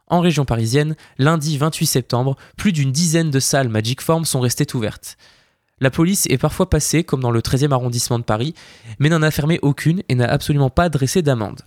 En 0.07 0.21
région 0.21 0.45
parisienne, 0.45 0.97
lundi 1.19 1.57
28 1.57 1.87
septembre, 1.87 2.37
plus 2.57 2.73
d'une 2.73 2.91
dizaine 2.91 3.31
de 3.31 3.39
salles 3.39 3.69
Magic 3.69 4.01
Form 4.01 4.25
sont 4.25 4.41
restées 4.41 4.75
ouvertes. 4.75 5.17
La 5.79 5.91
police 5.91 6.27
est 6.29 6.37
parfois 6.37 6.69
passée, 6.69 7.05
comme 7.05 7.21
dans 7.21 7.31
le 7.31 7.41
13e 7.41 7.73
arrondissement 7.73 8.19
de 8.19 8.25
Paris, 8.25 8.55
mais 8.99 9.09
n'en 9.09 9.23
a 9.23 9.31
fermé 9.31 9.59
aucune 9.63 10.03
et 10.09 10.15
n'a 10.15 10.29
absolument 10.29 10.69
pas 10.69 10.89
dressé 10.89 11.23
d'amende 11.23 11.63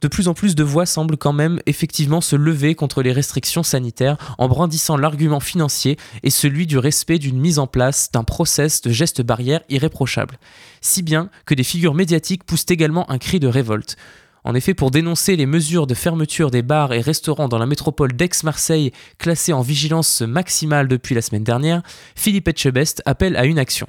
de 0.00 0.08
plus 0.08 0.28
en 0.28 0.34
plus 0.34 0.54
de 0.54 0.62
voix 0.62 0.86
semblent 0.86 1.16
quand 1.16 1.32
même 1.32 1.60
effectivement 1.66 2.20
se 2.20 2.36
lever 2.36 2.74
contre 2.74 3.02
les 3.02 3.12
restrictions 3.12 3.62
sanitaires 3.62 4.16
en 4.38 4.48
brandissant 4.48 4.96
l'argument 4.96 5.40
financier 5.40 5.96
et 6.22 6.30
celui 6.30 6.66
du 6.66 6.78
respect 6.78 7.18
d'une 7.18 7.38
mise 7.38 7.58
en 7.58 7.66
place 7.66 8.10
d'un 8.12 8.24
process 8.24 8.82
de 8.82 8.90
gestes 8.90 9.22
barrières 9.22 9.62
irréprochables. 9.68 10.38
Si 10.80 11.02
bien 11.02 11.30
que 11.44 11.54
des 11.54 11.64
figures 11.64 11.94
médiatiques 11.94 12.44
poussent 12.44 12.66
également 12.68 13.10
un 13.10 13.18
cri 13.18 13.40
de 13.40 13.48
révolte. 13.48 13.96
En 14.44 14.54
effet, 14.54 14.74
pour 14.74 14.92
dénoncer 14.92 15.34
les 15.34 15.44
mesures 15.44 15.88
de 15.88 15.94
fermeture 15.94 16.52
des 16.52 16.62
bars 16.62 16.92
et 16.92 17.00
restaurants 17.00 17.48
dans 17.48 17.58
la 17.58 17.66
métropole 17.66 18.12
d'Aix-Marseille 18.12 18.92
classées 19.18 19.52
en 19.52 19.60
vigilance 19.60 20.22
maximale 20.22 20.86
depuis 20.86 21.16
la 21.16 21.22
semaine 21.22 21.42
dernière, 21.42 21.82
Philippe 22.14 22.46
Etchebest 22.46 23.02
appelle 23.06 23.34
à 23.36 23.44
une 23.44 23.58
action. 23.58 23.88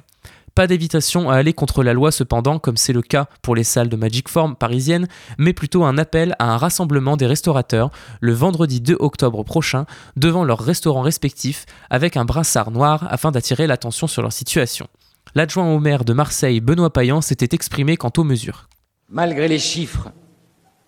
Pas 0.58 0.66
d'évitation 0.66 1.30
à 1.30 1.36
aller 1.36 1.52
contre 1.52 1.84
la 1.84 1.92
loi 1.92 2.10
cependant, 2.10 2.58
comme 2.58 2.76
c'est 2.76 2.92
le 2.92 3.00
cas 3.00 3.28
pour 3.42 3.54
les 3.54 3.62
salles 3.62 3.88
de 3.88 3.94
Magic 3.94 4.28
Form 4.28 4.56
parisiennes, 4.56 5.06
mais 5.38 5.52
plutôt 5.52 5.84
un 5.84 5.96
appel 5.98 6.34
à 6.40 6.52
un 6.52 6.56
rassemblement 6.56 7.16
des 7.16 7.28
restaurateurs 7.28 7.92
le 8.20 8.32
vendredi 8.32 8.80
2 8.80 8.96
octobre 8.98 9.44
prochain 9.44 9.86
devant 10.16 10.42
leurs 10.42 10.58
restaurants 10.58 11.02
respectifs 11.02 11.64
avec 11.90 12.16
un 12.16 12.24
brassard 12.24 12.72
noir 12.72 13.06
afin 13.08 13.30
d'attirer 13.30 13.68
l'attention 13.68 14.08
sur 14.08 14.20
leur 14.20 14.32
situation. 14.32 14.88
L'adjoint 15.36 15.72
au 15.72 15.78
maire 15.78 16.04
de 16.04 16.12
Marseille, 16.12 16.60
Benoît 16.60 16.92
Payan, 16.92 17.20
s'était 17.20 17.54
exprimé 17.54 17.96
quant 17.96 18.10
aux 18.16 18.24
mesures. 18.24 18.68
Malgré 19.10 19.46
les 19.46 19.60
chiffres, 19.60 20.10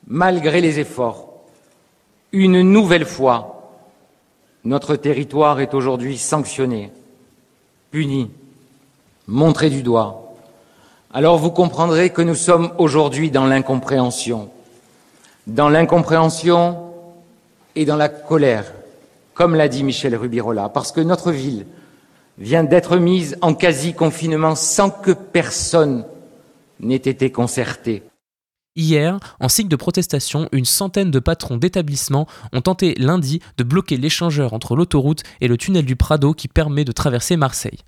malgré 0.08 0.60
les 0.60 0.80
efforts, 0.80 1.44
une 2.32 2.60
nouvelle 2.62 3.06
fois, 3.06 3.70
notre 4.64 4.96
territoire 4.96 5.60
est 5.60 5.74
aujourd'hui 5.74 6.18
sanctionné, 6.18 6.90
puni, 7.92 8.32
montré 9.30 9.70
du 9.70 9.82
doigt, 9.82 10.34
alors 11.12 11.38
vous 11.38 11.50
comprendrez 11.50 12.10
que 12.10 12.20
nous 12.20 12.34
sommes 12.34 12.72
aujourd'hui 12.78 13.30
dans 13.30 13.46
l'incompréhension, 13.46 14.50
dans 15.46 15.68
l'incompréhension 15.68 16.78
et 17.76 17.84
dans 17.84 17.96
la 17.96 18.08
colère, 18.08 18.72
comme 19.34 19.54
l'a 19.54 19.68
dit 19.68 19.84
Michel 19.84 20.16
Rubirola, 20.16 20.68
parce 20.68 20.92
que 20.92 21.00
notre 21.00 21.30
ville 21.30 21.66
vient 22.38 22.64
d'être 22.64 22.96
mise 22.96 23.36
en 23.40 23.54
quasi-confinement 23.54 24.56
sans 24.56 24.90
que 24.90 25.12
personne 25.12 26.04
n'ait 26.80 26.96
été 26.96 27.30
concerté. 27.30 28.02
Hier, 28.76 29.18
en 29.40 29.48
signe 29.48 29.68
de 29.68 29.76
protestation, 29.76 30.48
une 30.52 30.64
centaine 30.64 31.10
de 31.10 31.18
patrons 31.18 31.56
d'établissements 31.56 32.26
ont 32.52 32.62
tenté 32.62 32.94
lundi 32.94 33.40
de 33.58 33.64
bloquer 33.64 33.96
l'échangeur 33.96 34.54
entre 34.54 34.74
l'autoroute 34.74 35.22
et 35.40 35.48
le 35.48 35.56
tunnel 35.56 35.84
du 35.84 35.96
Prado 35.96 36.34
qui 36.34 36.48
permet 36.48 36.84
de 36.84 36.92
traverser 36.92 37.36
Marseille. 37.36 37.80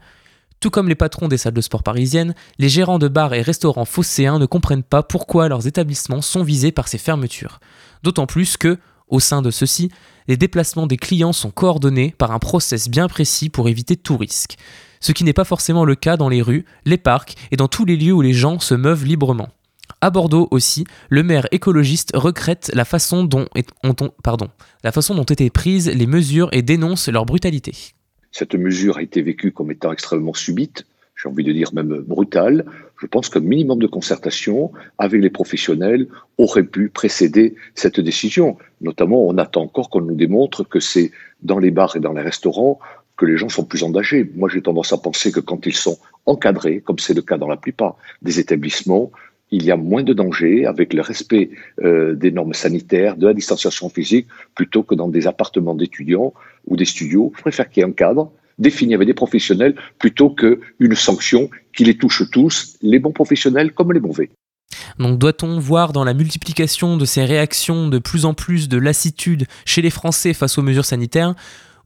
Tout 0.62 0.70
comme 0.70 0.88
les 0.88 0.94
patrons 0.94 1.26
des 1.26 1.38
salles 1.38 1.54
de 1.54 1.60
sport 1.60 1.82
parisiennes, 1.82 2.36
les 2.60 2.68
gérants 2.68 3.00
de 3.00 3.08
bars 3.08 3.34
et 3.34 3.42
restaurants 3.42 3.84
phocéens 3.84 4.38
ne 4.38 4.46
comprennent 4.46 4.84
pas 4.84 5.02
pourquoi 5.02 5.48
leurs 5.48 5.66
établissements 5.66 6.22
sont 6.22 6.44
visés 6.44 6.70
par 6.70 6.86
ces 6.86 6.98
fermetures. 6.98 7.58
D'autant 8.04 8.26
plus 8.26 8.56
que, 8.56 8.78
au 9.08 9.18
sein 9.18 9.42
de 9.42 9.50
ceux-ci, 9.50 9.90
les 10.28 10.36
déplacements 10.36 10.86
des 10.86 10.98
clients 10.98 11.32
sont 11.32 11.50
coordonnés 11.50 12.14
par 12.16 12.30
un 12.30 12.38
process 12.38 12.88
bien 12.88 13.08
précis 13.08 13.48
pour 13.48 13.68
éviter 13.68 13.96
tout 13.96 14.16
risque. 14.16 14.56
Ce 15.00 15.10
qui 15.10 15.24
n'est 15.24 15.32
pas 15.32 15.42
forcément 15.42 15.84
le 15.84 15.96
cas 15.96 16.16
dans 16.16 16.28
les 16.28 16.42
rues, 16.42 16.64
les 16.84 16.96
parcs 16.96 17.34
et 17.50 17.56
dans 17.56 17.66
tous 17.66 17.84
les 17.84 17.96
lieux 17.96 18.12
où 18.12 18.22
les 18.22 18.32
gens 18.32 18.60
se 18.60 18.74
meuvent 18.74 19.04
librement. 19.04 19.48
À 20.00 20.10
Bordeaux 20.10 20.46
aussi, 20.52 20.84
le 21.08 21.24
maire 21.24 21.48
écologiste 21.50 22.12
regrette 22.14 22.70
la 22.72 22.84
façon 22.84 23.24
dont, 23.24 23.48
pardon, 24.22 24.48
la 24.84 24.92
façon 24.92 25.16
dont 25.16 25.24
étaient 25.24 25.50
prises 25.50 25.88
les 25.88 26.06
mesures 26.06 26.50
et 26.52 26.62
dénonce 26.62 27.08
leur 27.08 27.26
brutalité. 27.26 27.74
Cette 28.32 28.54
mesure 28.54 28.96
a 28.96 29.02
été 29.02 29.22
vécue 29.22 29.52
comme 29.52 29.70
étant 29.70 29.92
extrêmement 29.92 30.34
subite, 30.34 30.86
j'ai 31.22 31.28
envie 31.28 31.44
de 31.44 31.52
dire 31.52 31.72
même 31.72 32.00
brutale. 32.00 32.64
Je 33.00 33.06
pense 33.06 33.28
qu'un 33.28 33.40
minimum 33.40 33.78
de 33.78 33.86
concertation 33.86 34.72
avec 34.98 35.22
les 35.22 35.30
professionnels 35.30 36.08
aurait 36.38 36.64
pu 36.64 36.88
précéder 36.88 37.54
cette 37.74 38.00
décision. 38.00 38.56
Notamment, 38.80 39.24
on 39.26 39.38
attend 39.38 39.62
encore 39.62 39.90
qu'on 39.90 40.00
nous 40.00 40.16
démontre 40.16 40.64
que 40.64 40.80
c'est 40.80 41.12
dans 41.42 41.58
les 41.58 41.70
bars 41.70 41.94
et 41.94 42.00
dans 42.00 42.12
les 42.12 42.22
restaurants 42.22 42.80
que 43.16 43.26
les 43.26 43.36
gens 43.36 43.48
sont 43.48 43.64
plus 43.64 43.84
engagés. 43.84 44.28
Moi, 44.34 44.48
j'ai 44.48 44.62
tendance 44.62 44.92
à 44.92 44.98
penser 44.98 45.30
que 45.30 45.40
quand 45.40 45.64
ils 45.66 45.76
sont 45.76 45.98
encadrés, 46.26 46.80
comme 46.80 46.98
c'est 46.98 47.14
le 47.14 47.22
cas 47.22 47.38
dans 47.38 47.48
la 47.48 47.56
plupart 47.56 47.96
des 48.22 48.40
établissements, 48.40 49.12
il 49.52 49.64
y 49.64 49.70
a 49.70 49.76
moins 49.76 50.02
de 50.02 50.12
danger 50.14 50.66
avec 50.66 50.94
le 50.94 51.02
respect 51.02 51.50
euh, 51.82 52.14
des 52.14 52.32
normes 52.32 52.54
sanitaires, 52.54 53.16
de 53.16 53.26
la 53.26 53.34
distanciation 53.34 53.88
physique, 53.90 54.26
plutôt 54.54 54.82
que 54.82 54.94
dans 54.94 55.08
des 55.08 55.26
appartements 55.26 55.74
d'étudiants 55.74 56.32
ou 56.66 56.76
des 56.76 56.86
studios. 56.86 57.32
Je 57.36 57.42
préfère 57.42 57.68
qu'il 57.68 57.82
y 57.82 57.86
ait 57.86 57.88
un 57.88 57.92
cadre 57.92 58.32
défini 58.58 58.94
avec 58.94 59.06
des 59.06 59.14
professionnels 59.14 59.74
plutôt 59.98 60.30
qu'une 60.30 60.94
sanction 60.94 61.50
qui 61.74 61.84
les 61.84 61.96
touche 61.96 62.22
tous, 62.30 62.76
les 62.82 62.98
bons 62.98 63.12
professionnels 63.12 63.72
comme 63.72 63.92
les 63.92 64.00
mauvais. 64.00 64.30
Donc 64.98 65.18
doit-on 65.18 65.58
voir 65.58 65.92
dans 65.92 66.04
la 66.04 66.14
multiplication 66.14 66.96
de 66.96 67.04
ces 67.04 67.24
réactions 67.24 67.88
de 67.88 67.98
plus 67.98 68.24
en 68.24 68.34
plus 68.34 68.68
de 68.68 68.78
lassitude 68.78 69.46
chez 69.64 69.82
les 69.82 69.90
Français 69.90 70.32
face 70.32 70.58
aux 70.58 70.62
mesures 70.62 70.84
sanitaires? 70.84 71.34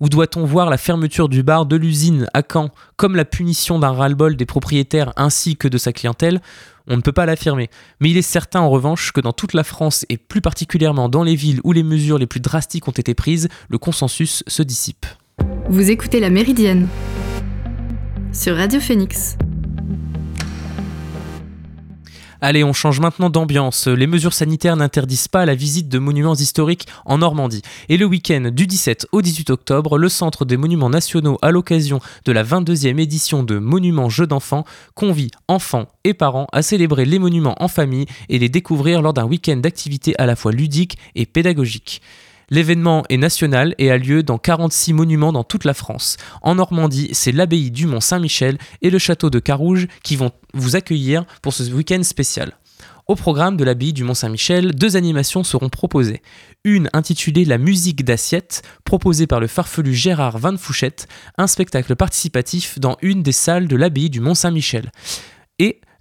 Ou 0.01 0.09
doit-on 0.09 0.45
voir 0.45 0.69
la 0.69 0.77
fermeture 0.77 1.29
du 1.29 1.43
bar 1.43 1.65
de 1.65 1.77
l'usine 1.77 2.27
à 2.35 2.43
Caen 2.43 2.71
comme 2.97 3.17
la 3.17 3.25
punition 3.25 3.79
d'un 3.79 3.93
ras-le-bol 3.93 4.37
des 4.37 4.45
propriétaires 4.45 5.13
ainsi 5.17 5.57
que 5.57 5.69
de 5.69 5.79
sa 5.79 5.93
clientèle? 5.93 6.41
On 6.89 6.97
ne 6.97 7.03
peut 7.03 7.13
pas 7.13 7.27
l'affirmer. 7.27 7.69
Mais 8.01 8.11
il 8.11 8.17
est 8.17 8.23
certain 8.23 8.61
en 8.61 8.71
revanche 8.71 9.13
que 9.13 9.21
dans 9.21 9.33
toute 9.33 9.55
la 9.55 9.65
France 9.65 10.05
et 10.09 10.17
plus 10.17 10.41
particulièrement 10.41 11.09
dans 11.09 11.23
les 11.23 11.35
villes 11.35 11.61
où 11.65 11.73
les 11.73 11.83
mesures 11.83 12.19
les 12.19 12.27
plus 12.27 12.41
drastiques 12.41 12.89
ont 12.89 12.93
été 12.93 13.15
prises, 13.15 13.49
le 13.69 13.79
consensus 13.79 14.43
se 14.47 14.63
dissipe. 14.63 15.07
Vous 15.69 15.91
écoutez 15.91 16.21
La 16.21 16.31
Méridienne 16.31 16.89
sur 18.33 18.57
Radio 18.57 18.81
Phoenix. 18.81 19.37
Allez, 22.49 22.63
on 22.63 22.73
change 22.73 23.01
maintenant 23.01 23.29
d'ambiance. 23.29 23.89
Les 23.89 24.07
mesures 24.07 24.33
sanitaires 24.33 24.77
n'interdisent 24.77 25.27
pas 25.27 25.47
la 25.47 25.57
visite 25.57 25.89
de 25.89 25.99
monuments 25.99 26.37
historiques 26.37 26.87
en 27.05 27.19
Normandie. 27.19 27.63
Et 27.89 27.97
le 27.97 28.05
week-end 28.07 28.53
du 28.53 28.69
17 28.69 29.09
au 29.11 29.21
18 29.21 29.51
octobre, 29.51 29.99
le 29.99 30.09
Centre 30.09 30.45
des 30.45 30.57
Monuments 30.57 30.89
Nationaux, 30.89 31.39
à 31.43 31.51
l'occasion 31.51 31.99
de 32.25 32.31
la 32.31 32.45
22e 32.45 33.01
édition 33.01 33.43
de 33.43 33.59
Monuments 33.59 34.09
Jeux 34.09 34.29
d'enfants, 34.29 34.65
convie 34.95 35.33
enfants 35.49 35.89
et 36.05 36.15
parents 36.15 36.47
à 36.53 36.63
célébrer 36.63 37.05
les 37.05 37.19
monuments 37.19 37.57
en 37.61 37.67
famille 37.67 38.07
et 38.29 38.39
les 38.39 38.49
découvrir 38.49 39.03
lors 39.03 39.13
d'un 39.13 39.25
week-end 39.25 39.57
d'activités 39.57 40.15
à 40.17 40.27
la 40.27 40.37
fois 40.37 40.53
ludiques 40.53 40.99
et 41.17 41.27
pédagogiques. 41.27 42.01
L'événement 42.49 43.03
est 43.09 43.17
national 43.17 43.75
et 43.79 43.91
a 43.91 43.99
lieu 43.99 44.23
dans 44.23 44.39
46 44.39 44.93
monuments 44.93 45.33
dans 45.33 45.43
toute 45.43 45.65
la 45.65 45.75
France. 45.75 46.17
En 46.43 46.55
Normandie, 46.55 47.09
c'est 47.13 47.33
l'abbaye 47.33 47.73
du 47.73 47.87
Mont-Saint-Michel 47.87 48.59
et 48.83 48.91
le 48.91 48.99
château 48.99 49.31
de 49.31 49.41
Carouge 49.41 49.89
qui 50.05 50.15
vont 50.15 50.31
vous 50.55 50.77
accueillir 50.77 51.25
pour 51.43 51.53
ce 51.53 51.65
week-end 51.73 52.03
spécial. 52.05 52.57
Au 53.09 53.15
programme 53.15 53.57
de 53.57 53.65
l'abbaye 53.65 53.93
du 53.93 54.05
Mont-Saint-Michel, 54.05 54.75
deux 54.75 54.97
animations 54.97 55.45
seront 55.45 55.69
proposées. 55.69 56.23
Une 56.65 56.89
intitulée 56.93 57.45
La 57.45 57.59
musique 57.59 58.05
d'assiette, 58.05 58.63
proposée 58.85 59.29
par 59.29 59.39
le 59.39 59.47
farfelu 59.47 59.95
Gérard 59.95 60.39
Van 60.39 60.57
Fouchette, 60.57 61.07
un 61.39 61.47
spectacle 61.47 61.95
participatif 61.95 62.81
dans 62.81 62.97
une 63.03 63.23
des 63.23 63.33
salles 63.33 63.69
de 63.69 63.77
l'abbaye 63.77 64.11
du 64.11 64.21
Mont-Saint-Michel. 64.21 64.91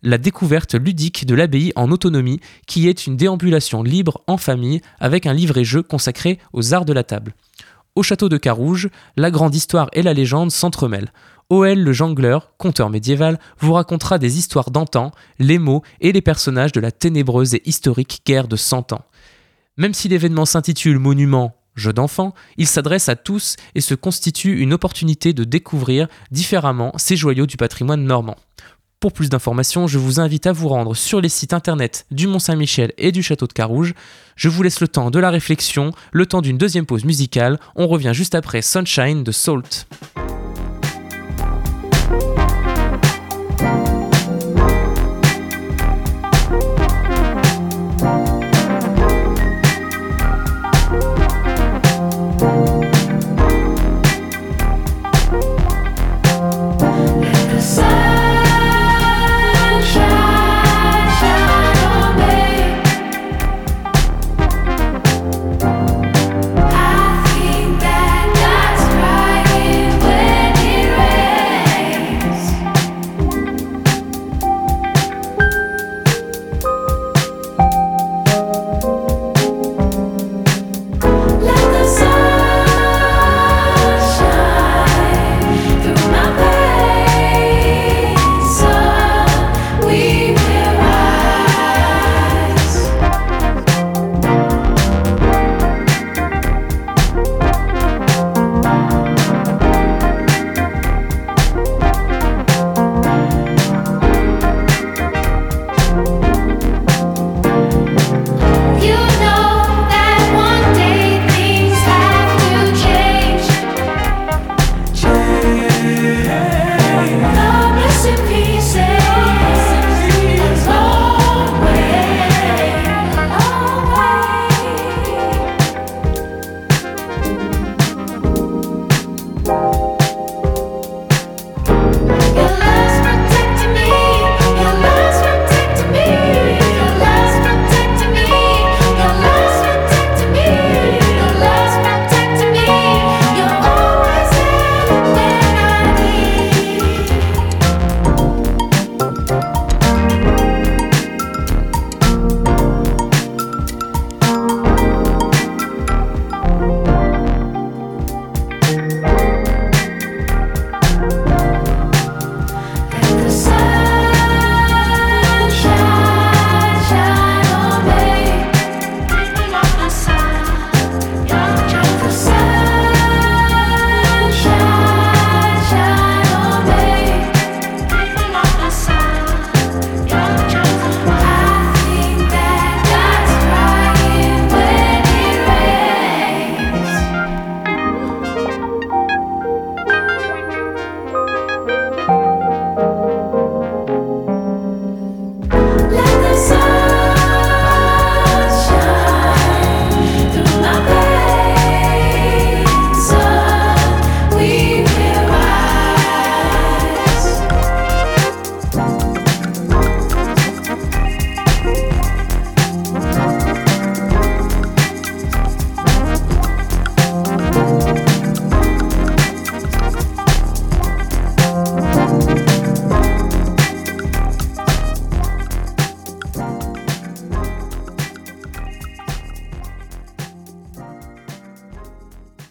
La 0.07 0.19
découverte 0.19 0.75
ludique 0.75 1.25
de 1.25 1.33
l'abbaye 1.33 1.73
en 1.75 1.89
autonomie, 1.89 2.39
qui 2.67 2.87
est 2.87 3.07
une 3.07 3.17
déambulation 3.17 3.81
libre 3.81 4.21
en 4.27 4.37
famille 4.37 4.81
avec 4.99 5.25
un 5.25 5.33
livret-jeu 5.33 5.81
consacré 5.81 6.37
aux 6.53 6.75
arts 6.75 6.85
de 6.85 6.93
la 6.93 7.03
table. 7.03 7.33
Au 7.95 8.03
château 8.03 8.29
de 8.29 8.37
Carouge, 8.37 8.89
la 9.17 9.31
grande 9.31 9.55
histoire 9.55 9.89
et 9.93 10.03
la 10.03 10.13
légende 10.13 10.51
s'entremêlent. 10.51 11.11
OL 11.49 11.79
le 11.79 11.91
jongleur, 11.91 12.51
conteur 12.59 12.91
médiéval, 12.91 13.39
vous 13.57 13.73
racontera 13.73 14.19
des 14.19 14.37
histoires 14.37 14.69
d'antan, 14.69 15.09
les 15.39 15.57
mots 15.57 15.81
et 16.01 16.11
les 16.11 16.21
personnages 16.21 16.71
de 16.71 16.81
la 16.81 16.91
ténébreuse 16.91 17.55
et 17.55 17.63
historique 17.65 18.21
guerre 18.27 18.47
de 18.47 18.57
Cent 18.57 18.93
Ans. 18.93 19.05
Même 19.75 19.95
si 19.95 20.07
l'événement 20.07 20.45
s'intitule 20.45 20.99
Monument, 20.99 21.55
jeu 21.73 21.93
d'enfant, 21.93 22.35
il 22.57 22.67
s'adresse 22.67 23.09
à 23.09 23.15
tous 23.15 23.55
et 23.73 23.81
se 23.81 23.95
constitue 23.95 24.59
une 24.59 24.73
opportunité 24.73 25.33
de 25.33 25.45
découvrir 25.45 26.07
différemment 26.29 26.91
ces 26.97 27.15
joyaux 27.15 27.47
du 27.47 27.57
patrimoine 27.57 28.03
normand. 28.03 28.37
Pour 29.05 29.13
plus 29.13 29.29
d'informations, 29.29 29.85
je 29.85 29.99
vous 29.99 30.19
invite 30.19 30.47
à 30.47 30.51
vous 30.51 30.67
rendre 30.67 30.95
sur 30.95 31.21
les 31.21 31.29
sites 31.29 31.53
internet 31.53 32.07
du 32.09 32.25
Mont-Saint-Michel 32.25 32.91
et 32.97 33.11
du 33.11 33.21
Château 33.21 33.45
de 33.45 33.53
Carouge. 33.53 33.93
Je 34.35 34.49
vous 34.49 34.63
laisse 34.63 34.79
le 34.79 34.87
temps 34.87 35.11
de 35.11 35.19
la 35.19 35.29
réflexion, 35.29 35.91
le 36.11 36.25
temps 36.25 36.41
d'une 36.41 36.57
deuxième 36.57 36.87
pause 36.87 37.05
musicale. 37.05 37.59
On 37.75 37.85
revient 37.85 38.13
juste 38.15 38.33
après 38.33 38.63
Sunshine 38.63 39.23
de 39.23 39.31
Salt. 39.31 39.85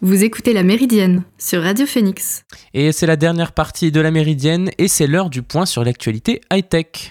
Vous 0.05 0.23
écoutez 0.23 0.53
La 0.53 0.65
Méridienne 0.65 1.23
sur 1.39 1.63
Radio 1.63 1.87
Phoenix. 1.87 2.45
Et 2.75 2.93
c'est 2.93 3.07
la 3.07 3.17
dernière 3.17 3.53
partie 3.53 3.91
de 3.91 4.03
La 4.03 4.11
Méridienne 4.11 4.71
et 4.77 4.87
c'est 4.87 5.07
l'heure 5.07 5.31
du 5.31 5.41
point 5.41 5.65
sur 5.65 5.83
l'actualité 5.83 6.43
high-tech. 6.53 7.11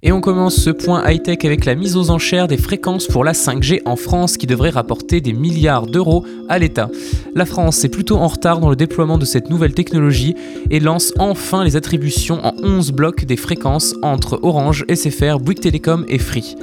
Et 0.00 0.12
on 0.12 0.20
commence 0.20 0.54
ce 0.54 0.70
point 0.70 1.02
high-tech 1.10 1.38
avec 1.44 1.64
la 1.64 1.74
mise 1.74 1.96
aux 1.96 2.10
enchères 2.10 2.46
des 2.46 2.56
fréquences 2.56 3.08
pour 3.08 3.24
la 3.24 3.32
5G 3.32 3.80
en 3.84 3.96
France 3.96 4.36
qui 4.36 4.46
devrait 4.46 4.70
rapporter 4.70 5.20
des 5.20 5.32
milliards 5.32 5.88
d'euros 5.88 6.24
à 6.48 6.60
l'État. 6.60 6.88
La 7.34 7.44
France 7.44 7.82
est 7.82 7.88
plutôt 7.88 8.16
en 8.16 8.28
retard 8.28 8.60
dans 8.60 8.70
le 8.70 8.76
déploiement 8.76 9.18
de 9.18 9.24
cette 9.24 9.50
nouvelle 9.50 9.74
technologie 9.74 10.36
et 10.70 10.78
lance 10.78 11.12
enfin 11.18 11.64
les 11.64 11.74
attributions 11.74 12.38
en 12.46 12.54
11 12.62 12.92
blocs 12.92 13.24
des 13.24 13.36
fréquences 13.36 13.96
entre 14.02 14.38
Orange, 14.44 14.84
SFR, 14.88 15.40
Bouygues 15.40 15.62
Télécom 15.62 16.04
et 16.08 16.18
Free. 16.18 16.54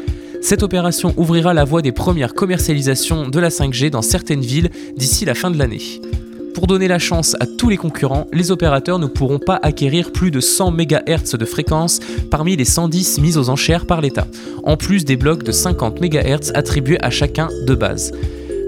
Cette 0.42 0.64
opération 0.64 1.14
ouvrira 1.18 1.54
la 1.54 1.66
voie 1.66 1.82
des 1.82 1.92
premières 1.92 2.36
commercialisations 2.36 3.28
de 3.28 3.40
la 3.42 3.50
5G 3.50 3.90
dans 3.90 4.02
certaines 4.02 4.46
villes 4.46 4.70
d'ici 4.96 5.26
la 5.26 5.36
fin 5.36 5.52
de 5.52 5.58
l'année. 5.58 5.82
Pour 6.56 6.68
donner 6.68 6.88
la 6.88 7.00
chance 7.00 7.36
à 7.42 7.46
tous 7.46 7.68
les 7.68 7.76
concurrents, 7.76 8.28
les 8.32 8.50
opérateurs 8.50 8.98
ne 8.98 9.08
pourront 9.08 9.40
pas 9.40 9.60
acquérir 9.62 10.14
plus 10.14 10.32
de 10.32 10.40
100 10.40 10.72
MHz 10.72 11.38
de 11.38 11.44
fréquence 11.44 12.00
parmi 12.32 12.56
les 12.56 12.64
110 12.64 13.20
mises 13.20 13.38
aux 13.38 13.50
enchères 13.50 13.86
par 13.86 14.00
l'État, 14.00 14.26
en 14.64 14.78
plus 14.78 15.04
des 15.04 15.18
blocs 15.18 15.44
de 15.44 15.52
50 15.52 16.00
MHz 16.00 16.54
attribués 16.54 16.98
à 17.04 17.10
chacun 17.10 17.50
de 17.68 17.76
base. 17.76 18.14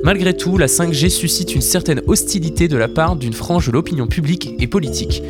Malgré 0.03 0.35
tout, 0.35 0.57
la 0.57 0.67
5G 0.67 1.09
suscite 1.09 1.55
une 1.55 1.61
certaine 1.61 2.01
hostilité 2.07 2.67
de 2.67 2.75
la 2.75 2.89
part 2.89 3.15
d'une 3.15 3.33
frange 3.33 3.67
de 3.67 3.71
l'opinion 3.71 4.05
publique 4.05 4.53
et 4.59 4.67
politique. 4.67 5.23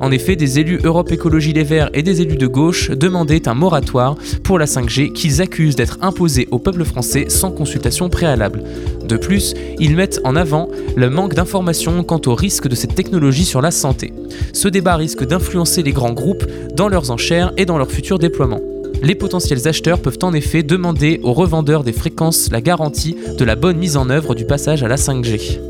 En 0.00 0.10
effet, 0.10 0.36
des 0.36 0.58
élus 0.58 0.80
Europe 0.84 1.10
Écologie 1.10 1.52
Les 1.52 1.64
Verts 1.64 1.90
et 1.94 2.02
des 2.02 2.20
élus 2.20 2.36
de 2.36 2.46
gauche 2.46 2.90
demandaient 2.90 3.48
un 3.48 3.54
moratoire 3.54 4.16
pour 4.42 4.58
la 4.58 4.66
5G 4.66 5.12
qu'ils 5.12 5.40
accusent 5.40 5.76
d'être 5.76 5.98
imposée 6.02 6.48
au 6.50 6.58
peuple 6.58 6.84
français 6.84 7.26
sans 7.28 7.50
consultation 7.50 8.08
préalable. 8.08 8.62
De 9.08 9.16
plus, 9.16 9.54
ils 9.78 9.96
mettent 9.96 10.20
en 10.24 10.36
avant 10.36 10.68
le 10.96 11.08
manque 11.08 11.34
d'informations 11.34 12.02
quant 12.04 12.20
au 12.26 12.34
risque 12.34 12.68
de 12.68 12.74
cette 12.74 12.94
technologie 12.94 13.44
sur 13.44 13.60
la 13.60 13.70
santé. 13.70 14.12
Ce 14.52 14.68
débat 14.68 14.96
risque 14.96 15.24
d'influencer 15.24 15.82
les 15.82 15.92
grands 15.92 16.12
groupes 16.12 16.44
dans 16.74 16.88
leurs 16.88 17.10
enchères 17.10 17.52
et 17.56 17.64
dans 17.64 17.78
leur 17.78 17.90
futur 17.90 18.18
déploiement. 18.18 18.60
Les 19.02 19.14
potentiels 19.14 19.68
acheteurs 19.68 20.00
peuvent 20.00 20.18
en 20.22 20.32
effet 20.32 20.62
demander 20.62 21.20
aux 21.22 21.32
revendeurs 21.32 21.84
des 21.84 21.92
fréquences 21.92 22.50
la 22.50 22.60
garantie 22.60 23.16
de 23.38 23.44
la 23.44 23.56
bonne 23.56 23.76
mise 23.76 23.96
en 23.96 24.10
œuvre 24.10 24.34
du 24.34 24.46
passage 24.46 24.82
à 24.82 24.88
la 24.88 24.96
5G. 24.96 25.60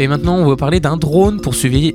Et 0.00 0.06
maintenant, 0.06 0.36
on 0.38 0.46
va 0.46 0.54
parler 0.54 0.78
d'un 0.78 0.96
drone 0.96 1.40
pour 1.40 1.56
surveiller, 1.56 1.92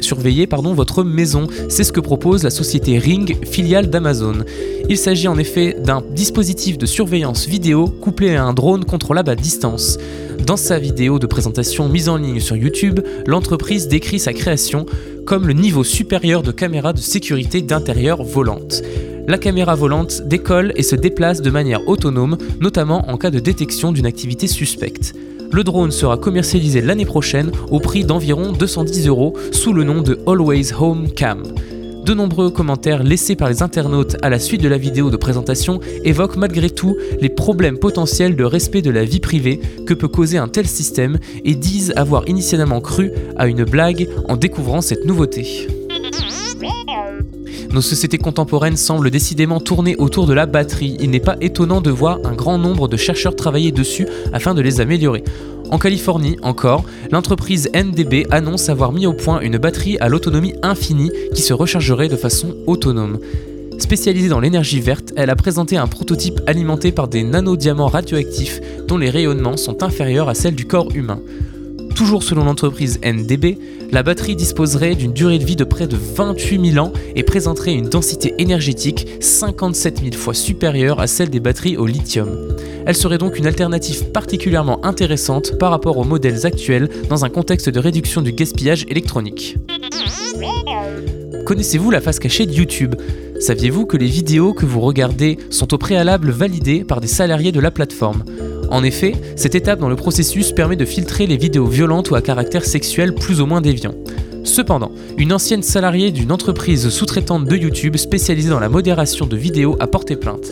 votre 0.75 1.03
maison. 1.05 1.47
C'est 1.69 1.85
ce 1.85 1.93
que 1.93 2.01
propose 2.01 2.43
la 2.43 2.49
société 2.49 2.99
Ring, 2.99 3.37
filiale 3.47 3.89
d'Amazon. 3.89 4.43
Il 4.89 4.97
s'agit 4.97 5.29
en 5.29 5.37
effet 5.37 5.77
d'un 5.81 6.03
dispositif 6.13 6.77
de 6.77 6.85
surveillance 6.85 7.47
vidéo 7.47 7.87
couplé 7.87 8.35
à 8.35 8.43
un 8.43 8.53
drone 8.53 8.83
contrôlable 8.83 9.29
à 9.29 9.35
distance. 9.35 9.97
Dans 10.45 10.57
sa 10.57 10.79
vidéo 10.79 11.17
de 11.17 11.27
présentation 11.27 11.87
mise 11.87 12.09
en 12.09 12.17
ligne 12.17 12.41
sur 12.41 12.57
YouTube, 12.57 12.99
l'entreprise 13.25 13.87
décrit 13.87 14.19
sa 14.19 14.33
création 14.33 14.85
comme 15.25 15.47
le 15.47 15.53
niveau 15.53 15.85
supérieur 15.85 16.43
de 16.43 16.51
caméra 16.51 16.91
de 16.91 16.99
sécurité 16.99 17.61
d'intérieur 17.61 18.21
volante. 18.21 18.81
La 19.29 19.37
caméra 19.37 19.75
volante 19.75 20.23
décolle 20.25 20.73
et 20.75 20.83
se 20.83 20.97
déplace 20.97 21.41
de 21.41 21.49
manière 21.49 21.87
autonome, 21.87 22.37
notamment 22.59 23.09
en 23.09 23.17
cas 23.17 23.31
de 23.31 23.39
détection 23.39 23.93
d'une 23.93 24.05
activité 24.05 24.47
suspecte. 24.47 25.13
Le 25.53 25.63
drone 25.63 25.91
sera 25.91 26.17
commercialisé 26.17 26.81
l'année 26.81 27.05
prochaine 27.05 27.51
au 27.69 27.79
prix 27.79 28.03
d'environ 28.03 28.53
210 28.53 29.07
euros 29.07 29.35
sous 29.51 29.71
le 29.71 29.83
nom 29.83 30.01
de 30.01 30.17
Always 30.25 30.73
Home 30.79 31.11
Cam. 31.11 31.43
De 32.03 32.15
nombreux 32.15 32.49
commentaires 32.49 33.03
laissés 33.03 33.35
par 33.35 33.49
les 33.49 33.61
internautes 33.61 34.17
à 34.23 34.31
la 34.31 34.39
suite 34.39 34.63
de 34.63 34.67
la 34.67 34.79
vidéo 34.79 35.11
de 35.11 35.15
présentation 35.15 35.79
évoquent 36.03 36.37
malgré 36.37 36.71
tout 36.71 36.97
les 37.21 37.29
problèmes 37.29 37.77
potentiels 37.77 38.35
de 38.35 38.43
respect 38.43 38.81
de 38.81 38.89
la 38.89 39.05
vie 39.05 39.19
privée 39.19 39.61
que 39.85 39.93
peut 39.93 40.07
causer 40.07 40.39
un 40.39 40.47
tel 40.47 40.65
système 40.65 41.19
et 41.45 41.53
disent 41.53 41.93
avoir 41.95 42.27
initialement 42.27 42.81
cru 42.81 43.11
à 43.37 43.45
une 43.45 43.63
blague 43.63 44.09
en 44.27 44.37
découvrant 44.37 44.81
cette 44.81 45.05
nouveauté. 45.05 45.67
Nos 47.73 47.81
sociétés 47.81 48.19
contemporaines 48.19 48.77
semblent 48.77 49.09
décidément 49.09 49.59
tourner 49.59 49.95
autour 49.95 50.27
de 50.27 50.33
la 50.33 50.45
batterie. 50.45 50.95
Il 50.99 51.09
n'est 51.09 51.19
pas 51.19 51.37
étonnant 51.41 51.81
de 51.81 51.89
voir 51.89 52.19
un 52.23 52.33
grand 52.33 52.59
nombre 52.59 52.87
de 52.87 52.97
chercheurs 52.97 53.35
travailler 53.35 53.71
dessus 53.71 54.07
afin 54.31 54.53
de 54.53 54.61
les 54.61 54.79
améliorer. 54.79 55.23
En 55.71 55.79
Californie, 55.79 56.37
encore, 56.43 56.85
l'entreprise 57.09 57.71
NDB 57.73 58.27
annonce 58.29 58.69
avoir 58.69 58.91
mis 58.91 59.07
au 59.07 59.13
point 59.13 59.41
une 59.41 59.57
batterie 59.57 59.97
à 59.97 60.07
l'autonomie 60.07 60.53
infinie 60.61 61.09
qui 61.33 61.41
se 61.41 61.55
rechargerait 61.55 62.09
de 62.09 62.15
façon 62.15 62.55
autonome. 62.67 63.17
Spécialisée 63.79 64.29
dans 64.29 64.39
l'énergie 64.39 64.79
verte, 64.79 65.11
elle 65.15 65.31
a 65.31 65.35
présenté 65.35 65.75
un 65.75 65.87
prototype 65.87 66.41
alimenté 66.45 66.91
par 66.91 67.07
des 67.07 67.23
nanodiamants 67.23 67.87
radioactifs 67.87 68.61
dont 68.87 68.99
les 68.99 69.09
rayonnements 69.09 69.57
sont 69.57 69.81
inférieurs 69.81 70.29
à 70.29 70.35
celles 70.35 70.53
du 70.53 70.65
corps 70.65 70.89
humain. 70.93 71.21
Toujours 71.95 72.21
selon 72.21 72.43
l'entreprise 72.43 72.99
NDB, 73.03 73.57
la 73.93 74.01
batterie 74.01 74.35
disposerait 74.35 74.95
d'une 74.95 75.13
durée 75.13 75.37
de 75.37 75.45
vie 75.45 75.55
de 75.55 75.63
près 75.63 75.85
de 75.85 75.95
28 75.95 76.71
000 76.71 76.83
ans 76.83 76.91
et 77.15 77.21
présenterait 77.21 77.75
une 77.75 77.89
densité 77.89 78.33
énergétique 78.39 79.07
57 79.19 79.99
000 79.99 80.15
fois 80.15 80.33
supérieure 80.33 80.99
à 80.99 81.05
celle 81.05 81.29
des 81.29 81.39
batteries 81.39 81.77
au 81.77 81.85
lithium. 81.85 82.55
Elle 82.87 82.95
serait 82.95 83.19
donc 83.19 83.37
une 83.37 83.45
alternative 83.45 84.05
particulièrement 84.05 84.83
intéressante 84.83 85.59
par 85.59 85.69
rapport 85.69 85.97
aux 85.97 86.05
modèles 86.05 86.47
actuels 86.47 86.89
dans 87.07 87.23
un 87.23 87.29
contexte 87.29 87.69
de 87.69 87.79
réduction 87.79 88.23
du 88.23 88.33
gaspillage 88.33 88.85
électronique. 88.89 89.57
Connaissez-vous 91.45 91.91
la 91.91 91.99
face 91.99 92.19
cachée 92.19 92.45
de 92.45 92.53
YouTube? 92.53 92.95
Saviez-vous 93.41 93.85
que 93.85 93.97
les 93.97 94.07
vidéos 94.07 94.53
que 94.53 94.65
vous 94.65 94.79
regardez 94.79 95.37
sont 95.49 95.73
au 95.73 95.77
préalable 95.77 96.31
validées 96.31 96.85
par 96.85 97.01
des 97.01 97.07
salariés 97.07 97.51
de 97.51 97.59
la 97.59 97.69
plateforme? 97.69 98.23
En 98.71 98.81
effet, 98.81 99.13
cette 99.35 99.53
étape 99.53 99.79
dans 99.79 99.89
le 99.89 99.97
processus 99.97 100.53
permet 100.53 100.77
de 100.77 100.85
filtrer 100.85 101.27
les 101.27 101.35
vidéos 101.35 101.65
violentes 101.65 102.11
ou 102.11 102.15
à 102.15 102.21
caractère 102.21 102.63
sexuel 102.63 103.13
plus 103.13 103.41
ou 103.41 103.45
moins 103.45 103.59
déviant. 103.59 103.93
Cependant, 104.45 104.91
une 105.17 105.33
ancienne 105.33 105.63
salariée 105.63 106.11
d'une 106.11 106.31
entreprise 106.31 106.87
sous-traitante 106.87 107.45
de 107.45 107.57
YouTube 107.57 107.97
spécialisée 107.97 108.49
dans 108.49 108.61
la 108.61 108.69
modération 108.69 109.25
de 109.25 109.35
vidéos 109.35 109.75
a 109.81 109.87
porté 109.87 110.15
plainte. 110.15 110.49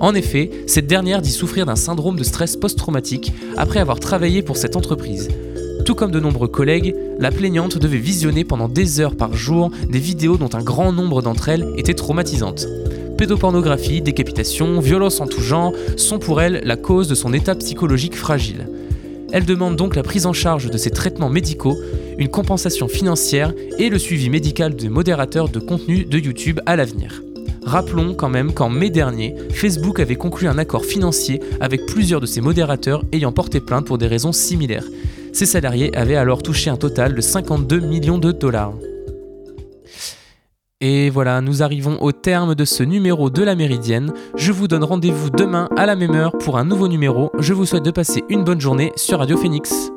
En 0.00 0.14
effet, 0.14 0.50
cette 0.66 0.86
dernière 0.86 1.22
dit 1.22 1.30
souffrir 1.30 1.64
d'un 1.64 1.76
syndrome 1.76 2.18
de 2.18 2.24
stress 2.24 2.56
post-traumatique 2.56 3.32
après 3.56 3.80
avoir 3.80 3.98
travaillé 3.98 4.42
pour 4.42 4.58
cette 4.58 4.76
entreprise. 4.76 5.30
Tout 5.84 5.94
comme 5.94 6.10
de 6.10 6.20
nombreux 6.20 6.48
collègues, 6.48 6.94
la 7.18 7.30
plaignante 7.30 7.76
devait 7.76 7.98
visionner 7.98 8.42
pendant 8.44 8.68
des 8.68 9.00
heures 9.00 9.16
par 9.16 9.34
jour 9.34 9.70
des 9.86 9.98
vidéos 9.98 10.38
dont 10.38 10.48
un 10.54 10.62
grand 10.62 10.92
nombre 10.92 11.20
d'entre 11.20 11.50
elles 11.50 11.66
étaient 11.76 11.92
traumatisantes. 11.92 12.66
Pédopornographie, 13.18 14.00
décapitation, 14.00 14.80
violence 14.80 15.20
en 15.20 15.26
tout 15.26 15.42
genre 15.42 15.74
sont 15.98 16.18
pour 16.18 16.40
elle 16.40 16.62
la 16.64 16.76
cause 16.76 17.06
de 17.06 17.14
son 17.14 17.34
état 17.34 17.54
psychologique 17.54 18.16
fragile. 18.16 18.66
Elle 19.30 19.44
demande 19.44 19.76
donc 19.76 19.94
la 19.94 20.02
prise 20.02 20.24
en 20.24 20.32
charge 20.32 20.70
de 20.70 20.78
ses 20.78 20.90
traitements 20.90 21.28
médicaux, 21.28 21.76
une 22.16 22.28
compensation 22.28 22.88
financière 22.88 23.52
et 23.78 23.90
le 23.90 23.98
suivi 23.98 24.30
médical 24.30 24.74
des 24.74 24.88
modérateurs 24.88 25.50
de 25.50 25.58
contenu 25.58 26.06
de 26.06 26.18
YouTube 26.18 26.60
à 26.64 26.76
l'avenir. 26.76 27.22
Rappelons 27.62 28.14
quand 28.14 28.30
même 28.30 28.54
qu'en 28.54 28.70
mai 28.70 28.88
dernier, 28.88 29.34
Facebook 29.50 30.00
avait 30.00 30.16
conclu 30.16 30.48
un 30.48 30.56
accord 30.56 30.84
financier 30.84 31.40
avec 31.60 31.84
plusieurs 31.84 32.20
de 32.20 32.26
ses 32.26 32.40
modérateurs 32.40 33.04
ayant 33.12 33.32
porté 33.32 33.60
plainte 33.60 33.86
pour 33.86 33.98
des 33.98 34.06
raisons 34.06 34.32
similaires. 34.32 34.86
Ces 35.34 35.46
salariés 35.46 35.94
avaient 35.96 36.14
alors 36.14 36.44
touché 36.44 36.70
un 36.70 36.76
total 36.76 37.12
de 37.12 37.20
52 37.20 37.80
millions 37.80 38.18
de 38.18 38.30
dollars. 38.30 38.72
Et 40.80 41.10
voilà, 41.10 41.40
nous 41.40 41.62
arrivons 41.62 42.00
au 42.00 42.12
terme 42.12 42.54
de 42.54 42.64
ce 42.64 42.84
numéro 42.84 43.30
de 43.30 43.42
la 43.42 43.56
Méridienne. 43.56 44.12
Je 44.36 44.52
vous 44.52 44.68
donne 44.68 44.84
rendez-vous 44.84 45.30
demain 45.30 45.68
à 45.76 45.86
la 45.86 45.96
même 45.96 46.14
heure 46.14 46.38
pour 46.38 46.56
un 46.56 46.64
nouveau 46.64 46.86
numéro. 46.86 47.32
Je 47.40 47.52
vous 47.52 47.66
souhaite 47.66 47.84
de 47.84 47.90
passer 47.90 48.22
une 48.28 48.44
bonne 48.44 48.60
journée 48.60 48.92
sur 48.94 49.18
Radio 49.18 49.36
Phoenix. 49.36 49.93